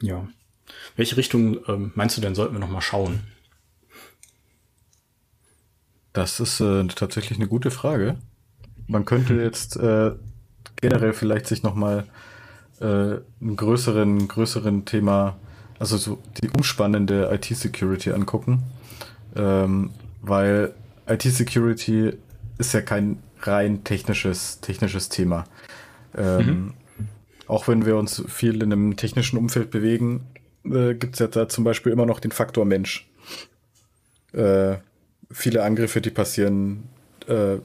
Ja. 0.00 0.28
Welche 0.96 1.16
Richtung 1.16 1.58
ähm, 1.68 1.92
meinst 1.94 2.16
du 2.16 2.20
denn, 2.20 2.34
sollten 2.34 2.54
wir 2.54 2.60
noch 2.60 2.70
mal 2.70 2.80
schauen? 2.80 3.20
Das 6.12 6.40
ist 6.40 6.60
äh, 6.60 6.86
tatsächlich 6.88 7.38
eine 7.38 7.48
gute 7.48 7.70
Frage. 7.70 8.16
Man 8.86 9.06
könnte 9.06 9.34
jetzt 9.34 9.76
äh, 9.76 10.12
generell 10.76 11.14
vielleicht 11.14 11.46
sich 11.46 11.62
noch 11.62 11.74
mal 11.74 12.06
äh, 12.80 12.84
einen 12.84 13.56
größeren, 13.56 14.28
größeren 14.28 14.84
Thema, 14.84 15.38
also 15.78 15.96
so 15.96 16.22
die 16.42 16.50
umspannende 16.50 17.30
IT-Security 17.32 18.12
angucken 18.12 18.62
ähm, 19.36 19.90
weil 20.20 20.74
IT-Security 21.06 22.12
ist 22.58 22.74
ja 22.74 22.80
kein 22.80 23.18
rein 23.40 23.84
technisches, 23.84 24.60
technisches 24.60 25.08
Thema. 25.08 25.44
Ähm, 26.16 26.46
mhm. 26.46 26.72
Auch 27.46 27.68
wenn 27.68 27.84
wir 27.84 27.96
uns 27.96 28.22
viel 28.28 28.62
in 28.62 28.72
einem 28.72 28.96
technischen 28.96 29.36
Umfeld 29.36 29.70
bewegen, 29.70 30.26
äh, 30.64 30.94
gibt 30.94 31.14
es 31.14 31.18
ja 31.18 31.26
da 31.26 31.48
zum 31.48 31.64
Beispiel 31.64 31.92
immer 31.92 32.06
noch 32.06 32.20
den 32.20 32.30
Faktor 32.30 32.64
Mensch. 32.64 33.08
Äh, 34.32 34.76
viele 35.30 35.62
Angriffe, 35.64 36.00
die 36.00 36.10
passieren, 36.10 36.84
äh, 37.26 37.56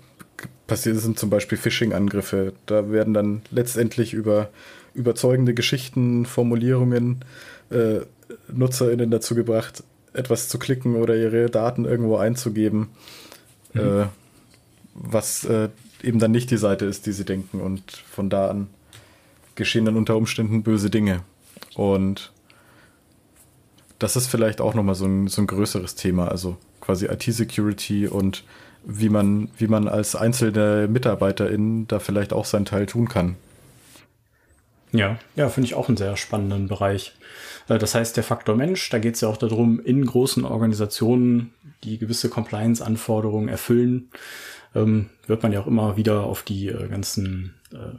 passiert 0.65 0.97
sind 0.97 1.19
zum 1.19 1.29
Beispiel 1.29 1.57
Phishing-Angriffe. 1.57 2.53
Da 2.65 2.91
werden 2.91 3.13
dann 3.13 3.41
letztendlich 3.51 4.13
über 4.13 4.49
überzeugende 4.93 5.53
Geschichten, 5.53 6.25
Formulierungen 6.25 7.23
äh, 7.69 7.99
NutzerInnen 8.51 9.11
dazu 9.11 9.35
gebracht, 9.35 9.83
etwas 10.17 10.49
zu 10.49 10.59
klicken 10.59 10.95
oder 10.95 11.15
ihre 11.15 11.49
Daten 11.49 11.85
irgendwo 11.85 12.17
einzugeben, 12.17 12.89
mhm. 13.73 13.81
äh, 13.81 14.05
was 14.93 15.45
äh, 15.45 15.69
eben 16.03 16.19
dann 16.19 16.31
nicht 16.31 16.51
die 16.51 16.57
Seite 16.57 16.85
ist, 16.85 17.05
die 17.05 17.11
sie 17.11 17.25
denken. 17.25 17.61
Und 17.61 17.91
von 17.91 18.29
da 18.29 18.49
an 18.49 18.67
geschehen 19.55 19.85
dann 19.85 19.97
unter 19.97 20.15
Umständen 20.15 20.63
böse 20.63 20.89
Dinge. 20.89 21.21
Und 21.75 22.31
das 23.99 24.15
ist 24.15 24.27
vielleicht 24.27 24.61
auch 24.61 24.73
nochmal 24.73 24.95
so 24.95 25.05
ein, 25.05 25.27
so 25.27 25.41
ein 25.41 25.47
größeres 25.47 25.95
Thema, 25.95 26.29
also 26.29 26.57
quasi 26.79 27.07
IT-Security 27.07 28.07
und 28.07 28.43
wie 28.85 29.09
man, 29.09 29.49
wie 29.57 29.67
man 29.67 29.87
als 29.87 30.15
einzelne 30.15 30.87
MitarbeiterInnen 30.87 31.87
da 31.87 31.99
vielleicht 31.99 32.31
auch 32.31 32.45
seinen 32.45 32.65
Teil 32.65 32.85
tun 32.85 33.09
kann. 33.09 33.35
Ja, 34.97 35.19
ja, 35.35 35.47
finde 35.49 35.67
ich 35.67 35.75
auch 35.75 35.87
einen 35.87 35.97
sehr 35.97 36.17
spannenden 36.17 36.67
Bereich. 36.67 37.13
Äh, 37.69 37.77
das 37.77 37.93
heißt, 37.93 38.17
der 38.17 38.23
Faktor 38.23 38.55
Mensch, 38.55 38.89
da 38.89 38.97
geht 38.97 39.13
es 39.15 39.21
ja 39.21 39.27
auch 39.27 39.37
darum, 39.37 39.79
in 39.79 40.03
großen 40.05 40.43
Organisationen, 40.43 41.53
die 41.83 41.99
gewisse 41.99 42.29
Compliance-Anforderungen 42.29 43.47
erfüllen, 43.47 44.09
ähm, 44.73 45.09
wird 45.27 45.43
man 45.43 45.51
ja 45.51 45.61
auch 45.61 45.67
immer 45.67 45.97
wieder 45.97 46.23
auf 46.23 46.41
die 46.41 46.69
äh, 46.69 46.87
ganzen 46.87 47.53
äh, 47.71 47.95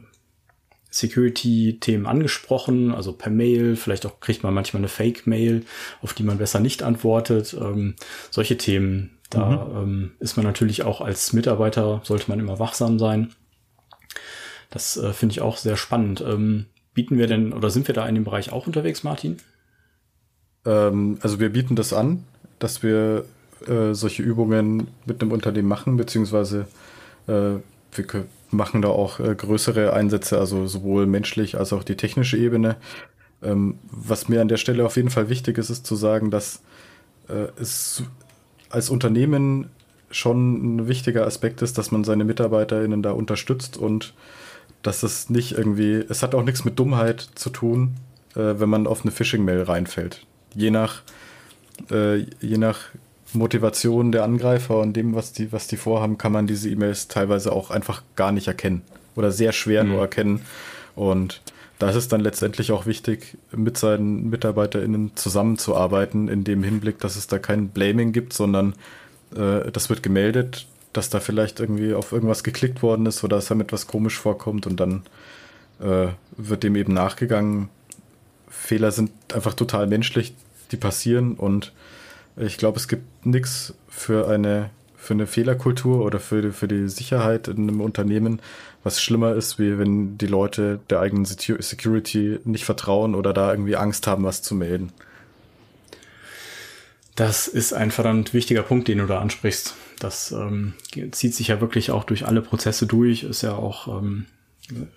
Security-Themen 0.90 2.06
angesprochen, 2.06 2.92
also 2.92 3.12
per 3.12 3.30
Mail, 3.30 3.76
vielleicht 3.76 4.04
auch 4.04 4.18
kriegt 4.18 4.42
man 4.42 4.54
manchmal 4.54 4.80
eine 4.80 4.88
Fake-Mail, 4.88 5.64
auf 6.02 6.14
die 6.14 6.24
man 6.24 6.38
besser 6.38 6.58
nicht 6.58 6.82
antwortet. 6.82 7.54
Ähm, 7.54 7.94
solche 8.30 8.56
Themen, 8.56 9.18
da 9.30 9.66
mhm. 9.66 9.76
ähm, 9.76 10.10
ist 10.18 10.36
man 10.36 10.46
natürlich 10.46 10.82
auch 10.82 11.00
als 11.00 11.32
Mitarbeiter, 11.32 12.00
sollte 12.02 12.28
man 12.28 12.40
immer 12.40 12.58
wachsam 12.58 12.98
sein. 12.98 13.34
Das 14.70 14.96
äh, 14.96 15.12
finde 15.12 15.34
ich 15.34 15.40
auch 15.42 15.58
sehr 15.58 15.76
spannend. 15.76 16.22
Ähm, 16.26 16.66
bieten 16.98 17.16
wir 17.16 17.28
denn 17.28 17.52
oder 17.52 17.70
sind 17.70 17.86
wir 17.86 17.94
da 17.94 18.08
in 18.08 18.16
dem 18.16 18.24
Bereich 18.24 18.50
auch 18.50 18.66
unterwegs, 18.66 19.04
Martin? 19.04 19.36
Ähm, 20.66 21.18
also 21.20 21.38
wir 21.38 21.50
bieten 21.50 21.76
das 21.76 21.92
an, 21.92 22.24
dass 22.58 22.82
wir 22.82 23.24
äh, 23.68 23.94
solche 23.94 24.24
Übungen 24.24 24.88
mit 25.06 25.22
einem 25.22 25.30
Unternehmen 25.30 25.68
machen, 25.68 25.96
beziehungsweise 25.96 26.66
äh, 27.28 27.60
wir 27.92 28.24
machen 28.50 28.82
da 28.82 28.88
auch 28.88 29.20
äh, 29.20 29.32
größere 29.32 29.92
Einsätze, 29.92 30.40
also 30.40 30.66
sowohl 30.66 31.06
menschlich 31.06 31.56
als 31.56 31.72
auch 31.72 31.84
die 31.84 31.94
technische 31.94 32.36
Ebene. 32.36 32.74
Ähm, 33.44 33.78
was 33.88 34.28
mir 34.28 34.40
an 34.40 34.48
der 34.48 34.56
Stelle 34.56 34.84
auf 34.84 34.96
jeden 34.96 35.10
Fall 35.10 35.28
wichtig 35.28 35.56
ist, 35.56 35.70
ist 35.70 35.86
zu 35.86 35.94
sagen, 35.94 36.32
dass 36.32 36.62
äh, 37.28 37.46
es 37.60 38.02
als 38.70 38.90
Unternehmen 38.90 39.70
schon 40.10 40.78
ein 40.78 40.88
wichtiger 40.88 41.28
Aspekt 41.28 41.62
ist, 41.62 41.78
dass 41.78 41.92
man 41.92 42.02
seine 42.02 42.24
MitarbeiterInnen 42.24 43.04
da 43.04 43.12
unterstützt 43.12 43.76
und 43.76 44.14
dass 44.82 45.02
es 45.02 45.30
nicht 45.30 45.52
irgendwie, 45.52 46.04
es 46.08 46.22
hat 46.22 46.34
auch 46.34 46.42
nichts 46.42 46.64
mit 46.64 46.78
Dummheit 46.78 47.28
zu 47.34 47.50
tun, 47.50 47.96
äh, 48.34 48.54
wenn 48.58 48.68
man 48.68 48.86
auf 48.86 49.02
eine 49.02 49.10
Phishing-Mail 49.10 49.62
reinfällt 49.62 50.26
je 50.54 50.70
nach, 50.70 51.02
äh, 51.90 52.18
je 52.40 52.58
nach 52.58 52.80
Motivation 53.32 54.12
der 54.12 54.24
Angreifer 54.24 54.78
und 54.78 54.94
dem, 54.94 55.14
was 55.14 55.32
die, 55.32 55.52
was 55.52 55.66
die 55.66 55.76
vorhaben, 55.76 56.18
kann 56.18 56.32
man 56.32 56.46
diese 56.46 56.68
E-Mails 56.70 57.08
teilweise 57.08 57.52
auch 57.52 57.70
einfach 57.70 58.02
gar 58.16 58.32
nicht 58.32 58.48
erkennen 58.48 58.82
oder 59.16 59.30
sehr 59.30 59.52
schwer 59.52 59.84
mhm. 59.84 59.90
nur 59.90 60.00
erkennen. 60.00 60.40
Und 60.96 61.42
da 61.78 61.90
ist 61.90 61.96
es 61.96 62.08
dann 62.08 62.20
letztendlich 62.20 62.72
auch 62.72 62.86
wichtig, 62.86 63.36
mit 63.52 63.76
seinen 63.76 64.30
MitarbeiterInnen 64.30 65.12
zusammenzuarbeiten, 65.14 66.28
in 66.28 66.42
dem 66.42 66.62
Hinblick, 66.62 66.98
dass 66.98 67.16
es 67.16 67.28
da 67.28 67.38
kein 67.38 67.68
Blaming 67.68 68.12
gibt, 68.12 68.32
sondern 68.32 68.74
äh, 69.36 69.70
das 69.70 69.88
wird 69.90 70.02
gemeldet, 70.02 70.66
dass 70.98 71.10
da 71.10 71.20
vielleicht 71.20 71.60
irgendwie 71.60 71.94
auf 71.94 72.10
irgendwas 72.10 72.42
geklickt 72.42 72.82
worden 72.82 73.06
ist 73.06 73.22
oder 73.22 73.36
dass 73.36 73.52
einem 73.52 73.60
etwas 73.60 73.86
komisch 73.86 74.18
vorkommt 74.18 74.66
und 74.66 74.80
dann 74.80 75.04
äh, 75.80 76.08
wird 76.36 76.64
dem 76.64 76.74
eben 76.74 76.92
nachgegangen. 76.92 77.68
Fehler 78.48 78.90
sind 78.90 79.12
einfach 79.32 79.54
total 79.54 79.86
menschlich, 79.86 80.34
die 80.72 80.76
passieren 80.76 81.34
und 81.34 81.72
ich 82.36 82.58
glaube, 82.58 82.78
es 82.78 82.88
gibt 82.88 83.24
nichts 83.24 83.74
für 83.88 84.28
eine 84.28 84.70
für 84.96 85.14
eine 85.14 85.28
Fehlerkultur 85.28 86.04
oder 86.04 86.18
für 86.18 86.52
für 86.52 86.66
die 86.66 86.88
Sicherheit 86.88 87.46
in 87.46 87.68
einem 87.68 87.80
Unternehmen, 87.80 88.40
was 88.82 89.00
schlimmer 89.00 89.34
ist, 89.34 89.60
wie 89.60 89.78
wenn 89.78 90.18
die 90.18 90.26
Leute 90.26 90.80
der 90.90 90.98
eigenen 90.98 91.24
Security 91.24 92.40
nicht 92.42 92.64
vertrauen 92.64 93.14
oder 93.14 93.32
da 93.32 93.52
irgendwie 93.52 93.76
Angst 93.76 94.08
haben, 94.08 94.24
was 94.24 94.42
zu 94.42 94.56
melden. 94.56 94.92
Das 97.14 97.46
ist 97.46 97.72
ein 97.72 97.92
verdammt 97.92 98.34
wichtiger 98.34 98.62
Punkt, 98.62 98.88
den 98.88 98.98
du 98.98 99.06
da 99.06 99.20
ansprichst. 99.20 99.76
Das 100.00 100.32
ähm, 100.32 100.74
zieht 101.12 101.34
sich 101.34 101.48
ja 101.48 101.60
wirklich 101.60 101.90
auch 101.90 102.04
durch 102.04 102.26
alle 102.26 102.42
Prozesse 102.42 102.86
durch, 102.86 103.24
ist 103.24 103.42
ja 103.42 103.54
auch 103.54 103.88
ähm, 103.88 104.26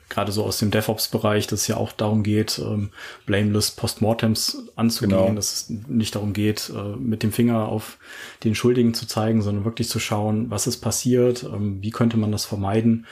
gerade 0.10 0.32
so 0.32 0.44
aus 0.44 0.60
dem 0.60 0.72
DevOps-Bereich, 0.72 1.48
dass 1.48 1.62
es 1.62 1.68
ja 1.68 1.78
auch 1.78 1.92
darum 1.92 2.24
geht, 2.24 2.60
ähm, 2.60 2.90
blameless 3.26 3.72
Postmortems 3.72 4.70
anzugehen, 4.76 5.18
genau. 5.18 5.34
dass 5.34 5.54
es 5.54 5.70
nicht 5.88 6.16
darum 6.16 6.34
geht, 6.34 6.72
äh, 6.76 6.96
mit 6.98 7.24
dem 7.24 7.32
Finger 7.32 7.70
auf 7.70 7.98
den 8.44 8.56
Schuldigen 8.56 8.94
zu 8.94 9.08
zeigen, 9.08 9.42
sondern 9.42 9.66
wirklich 9.66 9.88
zu 9.88 10.00
schauen, 10.00 10.50
was 10.52 10.68
ist 10.68 10.78
passiert, 10.78 11.44
ähm, 11.44 11.82
wie 11.82 11.92
könnte 11.92 12.18
man 12.18 12.32
das 12.32 12.46
vermeiden 12.46 13.06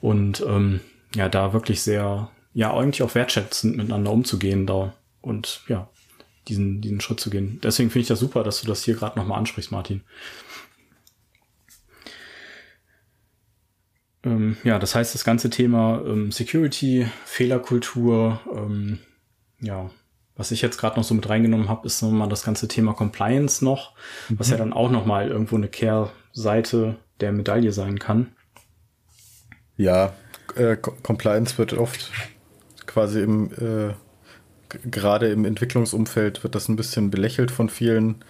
und 0.00 0.44
ähm, 0.46 0.80
ja, 1.14 1.28
da 1.28 1.52
wirklich 1.52 1.82
sehr, 1.82 2.30
ja, 2.54 2.72
eigentlich 2.72 3.02
auch 3.02 3.14
wertschätzend 3.14 3.76
miteinander 3.76 4.12
umzugehen 4.12 4.66
da 4.66 4.94
und 5.22 5.62
ja, 5.68 5.88
diesen, 6.48 6.80
diesen 6.80 7.00
Schritt 7.00 7.20
zu 7.20 7.30
gehen. 7.30 7.58
Deswegen 7.62 7.90
finde 7.90 8.02
ich 8.02 8.08
das 8.08 8.20
super, 8.20 8.44
dass 8.44 8.60
du 8.60 8.68
das 8.68 8.84
hier 8.84 8.94
gerade 8.94 9.18
nochmal 9.18 9.38
ansprichst, 9.38 9.72
Martin. 9.72 10.02
Ähm, 14.26 14.56
ja, 14.64 14.78
das 14.78 14.94
heißt, 14.94 15.14
das 15.14 15.24
ganze 15.24 15.48
Thema 15.48 16.02
ähm, 16.04 16.32
Security, 16.32 17.06
Fehlerkultur, 17.24 18.40
ähm, 18.52 18.98
ja, 19.60 19.88
was 20.34 20.50
ich 20.50 20.60
jetzt 20.60 20.78
gerade 20.78 20.96
noch 20.96 21.04
so 21.04 21.14
mit 21.14 21.28
reingenommen 21.28 21.68
habe, 21.68 21.86
ist 21.86 22.02
nochmal 22.02 22.28
das 22.28 22.42
ganze 22.42 22.68
Thema 22.68 22.92
Compliance 22.92 23.64
noch, 23.64 23.94
mhm. 24.28 24.38
was 24.38 24.50
ja 24.50 24.56
dann 24.56 24.72
auch 24.72 24.90
nochmal 24.90 25.28
irgendwo 25.28 25.56
eine 25.56 25.68
Kehrseite 25.68 26.96
der 27.20 27.32
Medaille 27.32 27.72
sein 27.72 27.98
kann. 27.98 28.32
Ja, 29.76 30.12
äh, 30.56 30.76
Compliance 30.76 31.56
wird 31.56 31.72
oft 31.72 32.10
quasi 32.86 33.22
im 33.22 33.52
äh, 33.52 33.94
gerade 34.90 35.28
im 35.28 35.44
Entwicklungsumfeld 35.44 36.42
wird 36.42 36.54
das 36.54 36.68
ein 36.68 36.76
bisschen 36.76 37.10
belächelt 37.10 37.50
von 37.50 37.68
vielen. 37.68 38.24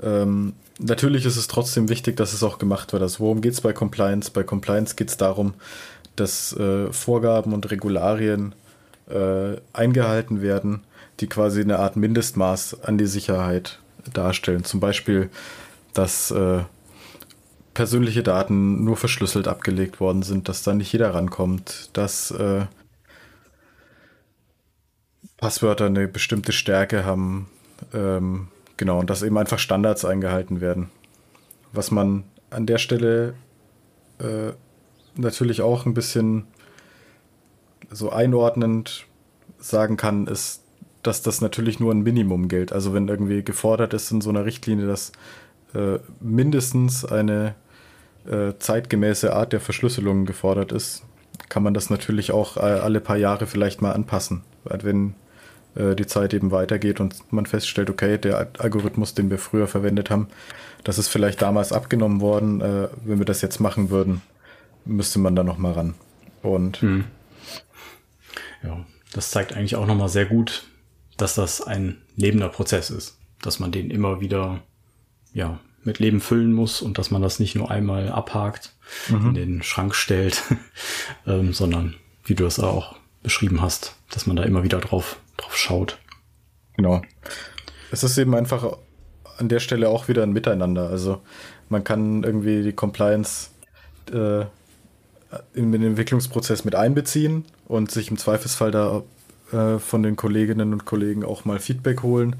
Ähm, 0.00 0.54
natürlich 0.78 1.24
ist 1.26 1.36
es 1.36 1.48
trotzdem 1.48 1.88
wichtig, 1.88 2.16
dass 2.16 2.32
es 2.32 2.42
auch 2.42 2.58
gemacht 2.58 2.92
wird. 2.92 3.02
Also 3.02 3.20
worum 3.20 3.40
geht 3.40 3.52
es 3.52 3.60
bei 3.60 3.72
Compliance? 3.72 4.30
Bei 4.30 4.42
Compliance 4.42 4.94
geht 4.96 5.08
es 5.08 5.16
darum, 5.16 5.54
dass 6.16 6.52
äh, 6.56 6.92
Vorgaben 6.92 7.52
und 7.52 7.70
Regularien 7.70 8.54
äh, 9.08 9.56
eingehalten 9.72 10.42
werden, 10.42 10.80
die 11.20 11.28
quasi 11.28 11.60
eine 11.60 11.78
Art 11.78 11.96
Mindestmaß 11.96 12.82
an 12.82 12.98
die 12.98 13.06
Sicherheit 13.06 13.78
darstellen. 14.12 14.64
Zum 14.64 14.80
Beispiel, 14.80 15.30
dass 15.92 16.30
äh, 16.30 16.62
persönliche 17.74 18.22
Daten 18.22 18.84
nur 18.84 18.96
verschlüsselt 18.96 19.48
abgelegt 19.48 20.00
worden 20.00 20.22
sind, 20.22 20.48
dass 20.48 20.62
da 20.62 20.74
nicht 20.74 20.92
jeder 20.92 21.14
rankommt, 21.14 21.90
dass 21.92 22.30
äh, 22.30 22.66
Passwörter 25.36 25.86
eine 25.86 26.08
bestimmte 26.08 26.52
Stärke 26.52 27.04
haben, 27.04 27.48
ähm, 27.92 28.48
Genau, 28.76 28.98
und 28.98 29.10
dass 29.10 29.22
eben 29.22 29.38
einfach 29.38 29.58
Standards 29.58 30.04
eingehalten 30.04 30.60
werden. 30.60 30.90
Was 31.72 31.90
man 31.90 32.24
an 32.50 32.66
der 32.66 32.78
Stelle 32.78 33.34
äh, 34.18 34.52
natürlich 35.16 35.62
auch 35.62 35.86
ein 35.86 35.94
bisschen 35.94 36.44
so 37.90 38.10
einordnend 38.10 39.06
sagen 39.58 39.96
kann, 39.96 40.26
ist, 40.26 40.62
dass 41.02 41.22
das 41.22 41.40
natürlich 41.40 41.80
nur 41.80 41.92
ein 41.92 42.02
Minimum 42.02 42.48
gilt. 42.48 42.72
Also 42.72 42.92
wenn 42.92 43.08
irgendwie 43.08 43.42
gefordert 43.42 43.94
ist 43.94 44.10
in 44.10 44.20
so 44.20 44.30
einer 44.30 44.44
Richtlinie, 44.44 44.86
dass 44.86 45.12
äh, 45.74 45.98
mindestens 46.20 47.04
eine 47.04 47.54
äh, 48.26 48.54
zeitgemäße 48.58 49.32
Art 49.32 49.52
der 49.52 49.60
Verschlüsselung 49.60 50.26
gefordert 50.26 50.72
ist, 50.72 51.04
kann 51.48 51.62
man 51.62 51.74
das 51.74 51.90
natürlich 51.90 52.32
auch 52.32 52.56
äh, 52.56 52.60
alle 52.60 53.00
paar 53.00 53.16
Jahre 53.16 53.46
vielleicht 53.46 53.82
mal 53.82 53.92
anpassen. 53.92 54.42
Wenn 54.64 55.14
die 55.76 56.06
Zeit 56.06 56.32
eben 56.32 56.50
weitergeht 56.50 57.00
und 57.00 57.32
man 57.32 57.46
feststellt, 57.46 57.90
okay, 57.90 58.18
der 58.18 58.48
Algorithmus, 58.58 59.14
den 59.14 59.30
wir 59.30 59.38
früher 59.38 59.66
verwendet 59.66 60.10
haben, 60.10 60.28
das 60.84 60.98
ist 60.98 61.08
vielleicht 61.08 61.42
damals 61.42 61.72
abgenommen 61.72 62.20
worden. 62.20 62.60
Äh, 62.60 62.88
wenn 63.04 63.18
wir 63.18 63.26
das 63.26 63.42
jetzt 63.42 63.58
machen 63.58 63.90
würden, 63.90 64.22
müsste 64.84 65.18
man 65.18 65.34
da 65.34 65.42
nochmal 65.42 65.72
ran. 65.72 65.94
Und 66.42 66.80
hm. 66.80 67.04
ja, 68.62 68.86
das 69.12 69.32
zeigt 69.32 69.52
eigentlich 69.52 69.74
auch 69.74 69.86
nochmal 69.86 70.08
sehr 70.08 70.26
gut, 70.26 70.68
dass 71.16 71.34
das 71.34 71.60
ein 71.60 72.02
lebender 72.14 72.48
Prozess 72.48 72.90
ist, 72.90 73.18
dass 73.42 73.58
man 73.58 73.72
den 73.72 73.90
immer 73.90 74.20
wieder 74.20 74.62
ja, 75.32 75.58
mit 75.82 75.98
Leben 75.98 76.20
füllen 76.20 76.52
muss 76.52 76.82
und 76.82 76.98
dass 76.98 77.10
man 77.10 77.20
das 77.20 77.40
nicht 77.40 77.56
nur 77.56 77.70
einmal 77.70 78.08
abhakt, 78.10 78.72
mhm. 79.08 79.28
in 79.28 79.34
den 79.34 79.62
Schrank 79.62 79.94
stellt, 79.94 80.42
ähm, 81.26 81.52
sondern 81.52 81.94
wie 82.24 82.34
du 82.34 82.46
es 82.46 82.60
auch 82.60 82.94
beschrieben 83.22 83.60
hast, 83.60 83.96
dass 84.10 84.26
man 84.26 84.36
da 84.36 84.44
immer 84.44 84.62
wieder 84.62 84.78
drauf 84.78 85.18
drauf 85.36 85.56
schaut. 85.56 85.98
Genau. 86.76 87.02
Es 87.90 88.02
ist 88.02 88.18
eben 88.18 88.34
einfach 88.34 88.76
an 89.38 89.48
der 89.48 89.60
Stelle 89.60 89.88
auch 89.88 90.08
wieder 90.08 90.22
ein 90.22 90.32
Miteinander. 90.32 90.88
Also 90.88 91.20
man 91.68 91.84
kann 91.84 92.22
irgendwie 92.24 92.62
die 92.62 92.72
Compliance 92.72 93.50
äh, 94.12 94.44
in 95.54 95.72
den 95.72 95.82
Entwicklungsprozess 95.82 96.64
mit 96.64 96.74
einbeziehen 96.74 97.44
und 97.66 97.90
sich 97.90 98.10
im 98.10 98.16
Zweifelsfall 98.16 98.70
da 98.70 99.02
äh, 99.52 99.78
von 99.78 100.02
den 100.02 100.16
Kolleginnen 100.16 100.72
und 100.72 100.84
Kollegen 100.84 101.24
auch 101.24 101.44
mal 101.44 101.58
Feedback 101.58 102.02
holen. 102.02 102.36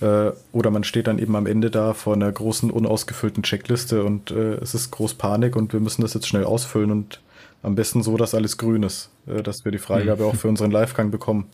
Äh, 0.00 0.30
oder 0.52 0.70
man 0.70 0.84
steht 0.84 1.06
dann 1.06 1.18
eben 1.18 1.34
am 1.36 1.46
Ende 1.46 1.70
da 1.70 1.94
vor 1.94 2.14
einer 2.14 2.30
großen, 2.30 2.70
unausgefüllten 2.70 3.42
Checkliste 3.42 4.04
und 4.04 4.30
äh, 4.30 4.54
es 4.54 4.74
ist 4.74 4.90
groß 4.90 5.14
Panik 5.14 5.56
und 5.56 5.72
wir 5.72 5.80
müssen 5.80 6.02
das 6.02 6.14
jetzt 6.14 6.28
schnell 6.28 6.44
ausfüllen 6.44 6.90
und 6.90 7.20
am 7.62 7.74
besten 7.74 8.02
so, 8.04 8.16
dass 8.16 8.34
alles 8.34 8.56
grün 8.56 8.84
ist, 8.84 9.10
äh, 9.26 9.42
dass 9.42 9.64
wir 9.64 9.72
die 9.72 9.78
Freigabe 9.78 10.22
mhm. 10.22 10.28
auch 10.30 10.36
für 10.36 10.48
unseren 10.48 10.70
Livegang 10.70 11.10
bekommen. 11.10 11.46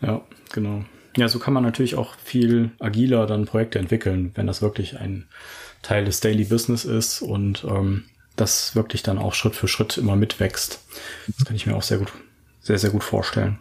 Ja, 0.00 0.22
genau. 0.52 0.84
Ja, 1.16 1.28
so 1.28 1.38
kann 1.38 1.54
man 1.54 1.64
natürlich 1.64 1.96
auch 1.96 2.14
viel 2.22 2.70
agiler 2.78 3.26
dann 3.26 3.46
Projekte 3.46 3.78
entwickeln, 3.78 4.32
wenn 4.34 4.46
das 4.46 4.62
wirklich 4.62 4.98
ein 4.98 5.26
Teil 5.82 6.04
des 6.04 6.20
Daily 6.20 6.44
Business 6.44 6.84
ist 6.84 7.22
und 7.22 7.64
ähm, 7.64 8.04
das 8.36 8.74
wirklich 8.74 9.02
dann 9.02 9.18
auch 9.18 9.34
Schritt 9.34 9.56
für 9.56 9.68
Schritt 9.68 9.98
immer 9.98 10.16
mitwächst. 10.16 10.80
Das 11.26 11.44
kann 11.44 11.56
ich 11.56 11.66
mir 11.66 11.74
auch 11.74 11.82
sehr 11.82 11.98
gut, 11.98 12.12
sehr, 12.60 12.78
sehr 12.78 12.90
gut 12.90 13.04
vorstellen. 13.04 13.58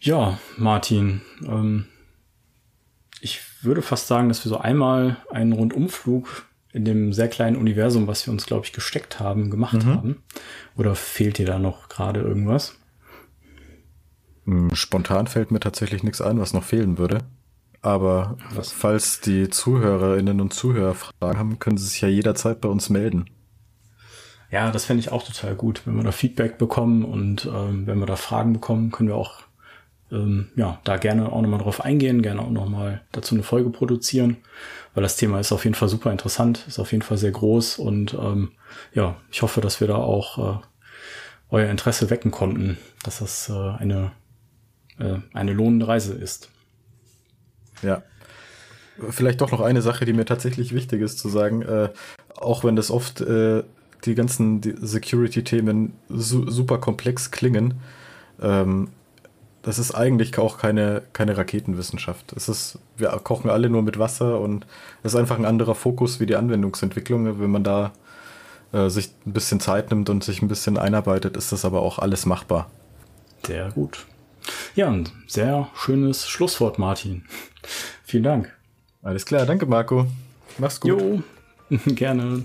Ja, 0.00 0.38
Martin, 0.56 1.20
ähm, 1.46 1.86
ich 3.20 3.40
würde 3.62 3.82
fast 3.82 4.08
sagen, 4.08 4.28
dass 4.28 4.44
wir 4.44 4.48
so 4.48 4.58
einmal 4.58 5.18
einen 5.30 5.52
Rundumflug 5.52 6.46
in 6.72 6.84
dem 6.84 7.12
sehr 7.12 7.28
kleinen 7.28 7.56
Universum, 7.56 8.08
was 8.08 8.26
wir 8.26 8.32
uns, 8.32 8.46
glaube 8.46 8.66
ich, 8.66 8.72
gesteckt 8.72 9.20
haben, 9.20 9.50
gemacht 9.50 9.84
mhm. 9.84 9.86
haben. 9.86 10.22
Oder 10.76 10.96
fehlt 10.96 11.38
dir 11.38 11.46
da 11.46 11.58
noch 11.58 11.88
gerade 11.88 12.20
irgendwas? 12.20 12.74
Hm, 14.46 14.74
spontan 14.74 15.26
fällt 15.26 15.50
mir 15.50 15.60
tatsächlich 15.60 16.02
nichts 16.02 16.20
ein, 16.20 16.40
was 16.40 16.52
noch 16.52 16.64
fehlen 16.64 16.98
würde. 16.98 17.18
Aber 17.80 18.36
was? 18.54 18.70
falls 18.70 19.20
die 19.20 19.50
Zuhörerinnen 19.50 20.40
und 20.40 20.54
Zuhörer 20.54 20.94
Fragen 20.94 21.38
haben, 21.38 21.58
können 21.58 21.78
sie 21.78 21.86
sich 21.86 22.00
ja 22.00 22.08
jederzeit 22.08 22.60
bei 22.60 22.68
uns 22.68 22.90
melden. 22.90 23.26
Ja, 24.52 24.70
das 24.70 24.84
fände 24.84 25.00
ich 25.00 25.10
auch 25.10 25.24
total 25.24 25.54
gut, 25.54 25.82
wenn 25.86 25.96
wir 25.96 26.04
da 26.04 26.12
Feedback 26.12 26.58
bekommen 26.58 27.04
und 27.04 27.46
ähm, 27.46 27.86
wenn 27.86 27.98
wir 27.98 28.06
da 28.06 28.16
Fragen 28.16 28.52
bekommen, 28.52 28.90
können 28.92 29.08
wir 29.08 29.16
auch 29.16 29.40
ähm, 30.12 30.50
ja 30.56 30.78
da 30.84 30.98
gerne 30.98 31.32
auch 31.32 31.40
nochmal 31.40 31.58
drauf 31.58 31.80
eingehen, 31.80 32.22
gerne 32.22 32.42
auch 32.42 32.50
nochmal 32.50 33.00
dazu 33.12 33.34
eine 33.34 33.42
Folge 33.42 33.70
produzieren, 33.70 34.36
weil 34.94 35.02
das 35.02 35.16
Thema 35.16 35.40
ist 35.40 35.52
auf 35.52 35.64
jeden 35.64 35.74
Fall 35.74 35.88
super 35.88 36.12
interessant, 36.12 36.66
ist 36.68 36.78
auf 36.78 36.92
jeden 36.92 37.02
Fall 37.02 37.16
sehr 37.16 37.30
groß 37.30 37.78
und 37.78 38.14
ähm, 38.14 38.52
ja, 38.92 39.16
ich 39.30 39.40
hoffe, 39.40 39.62
dass 39.62 39.80
wir 39.80 39.88
da 39.88 39.96
auch 39.96 40.38
äh, 40.38 40.60
euer 41.50 41.70
Interesse 41.70 42.10
wecken 42.10 42.30
konnten, 42.30 42.76
dass 43.04 43.20
das 43.20 43.48
äh, 43.48 43.54
eine 43.54 44.12
äh, 45.02 45.18
eine 45.32 45.52
lohnende 45.52 45.88
Reise 45.88 46.14
ist. 46.14 46.48
Ja. 47.82 48.02
Vielleicht 49.10 49.40
doch 49.40 49.50
noch 49.50 49.60
eine 49.60 49.82
Sache, 49.82 50.04
die 50.04 50.12
mir 50.12 50.24
tatsächlich 50.24 50.74
wichtig 50.74 51.00
ist 51.00 51.18
zu 51.18 51.28
sagen, 51.28 51.62
äh, 51.62 51.88
auch 52.36 52.62
wenn 52.64 52.76
das 52.76 52.90
oft 52.90 53.20
äh, 53.20 53.64
die 54.04 54.14
ganzen 54.14 54.60
Security-Themen 54.62 55.94
su 56.08 56.48
super 56.50 56.78
komplex 56.78 57.30
klingen, 57.30 57.74
ähm, 58.40 58.88
das 59.62 59.78
ist 59.78 59.94
eigentlich 59.94 60.36
auch 60.38 60.58
keine, 60.58 61.02
keine 61.12 61.36
Raketenwissenschaft. 61.36 62.32
Es 62.32 62.48
ist, 62.48 62.78
wir 62.96 63.08
kochen 63.22 63.48
alle 63.48 63.70
nur 63.70 63.82
mit 63.82 63.98
Wasser 63.98 64.40
und 64.40 64.66
es 65.02 65.14
ist 65.14 65.20
einfach 65.20 65.38
ein 65.38 65.44
anderer 65.44 65.76
Fokus 65.76 66.18
wie 66.18 66.26
die 66.26 66.34
Anwendungsentwicklung. 66.34 67.40
Wenn 67.40 67.50
man 67.50 67.62
da 67.62 67.92
äh, 68.72 68.88
sich 68.88 69.10
ein 69.24 69.32
bisschen 69.32 69.60
Zeit 69.60 69.90
nimmt 69.90 70.10
und 70.10 70.24
sich 70.24 70.42
ein 70.42 70.48
bisschen 70.48 70.78
einarbeitet, 70.78 71.36
ist 71.36 71.52
das 71.52 71.64
aber 71.64 71.80
auch 71.82 72.00
alles 72.00 72.26
machbar. 72.26 72.68
Sehr 73.46 73.70
gut. 73.70 74.04
Ja, 74.74 74.88
ein 74.90 75.08
sehr 75.26 75.68
schönes 75.74 76.28
Schlusswort, 76.28 76.78
Martin. 76.78 77.24
Vielen 78.04 78.24
Dank. 78.24 78.52
Alles 79.02 79.26
klar, 79.26 79.46
danke 79.46 79.66
Marco. 79.66 80.06
Mach's 80.58 80.80
gut. 80.80 80.90
Jo, 80.90 81.22
gerne. 81.86 82.44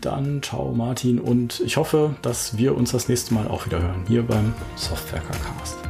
Dann 0.00 0.42
ciao 0.42 0.72
Martin 0.72 1.18
und 1.18 1.60
ich 1.60 1.76
hoffe, 1.76 2.14
dass 2.22 2.56
wir 2.56 2.76
uns 2.76 2.92
das 2.92 3.08
nächste 3.08 3.34
Mal 3.34 3.48
auch 3.48 3.66
wieder 3.66 3.82
hören 3.82 4.04
hier 4.08 4.22
beim 4.22 4.54
Softwerker 4.76 5.36
Cast. 5.38 5.89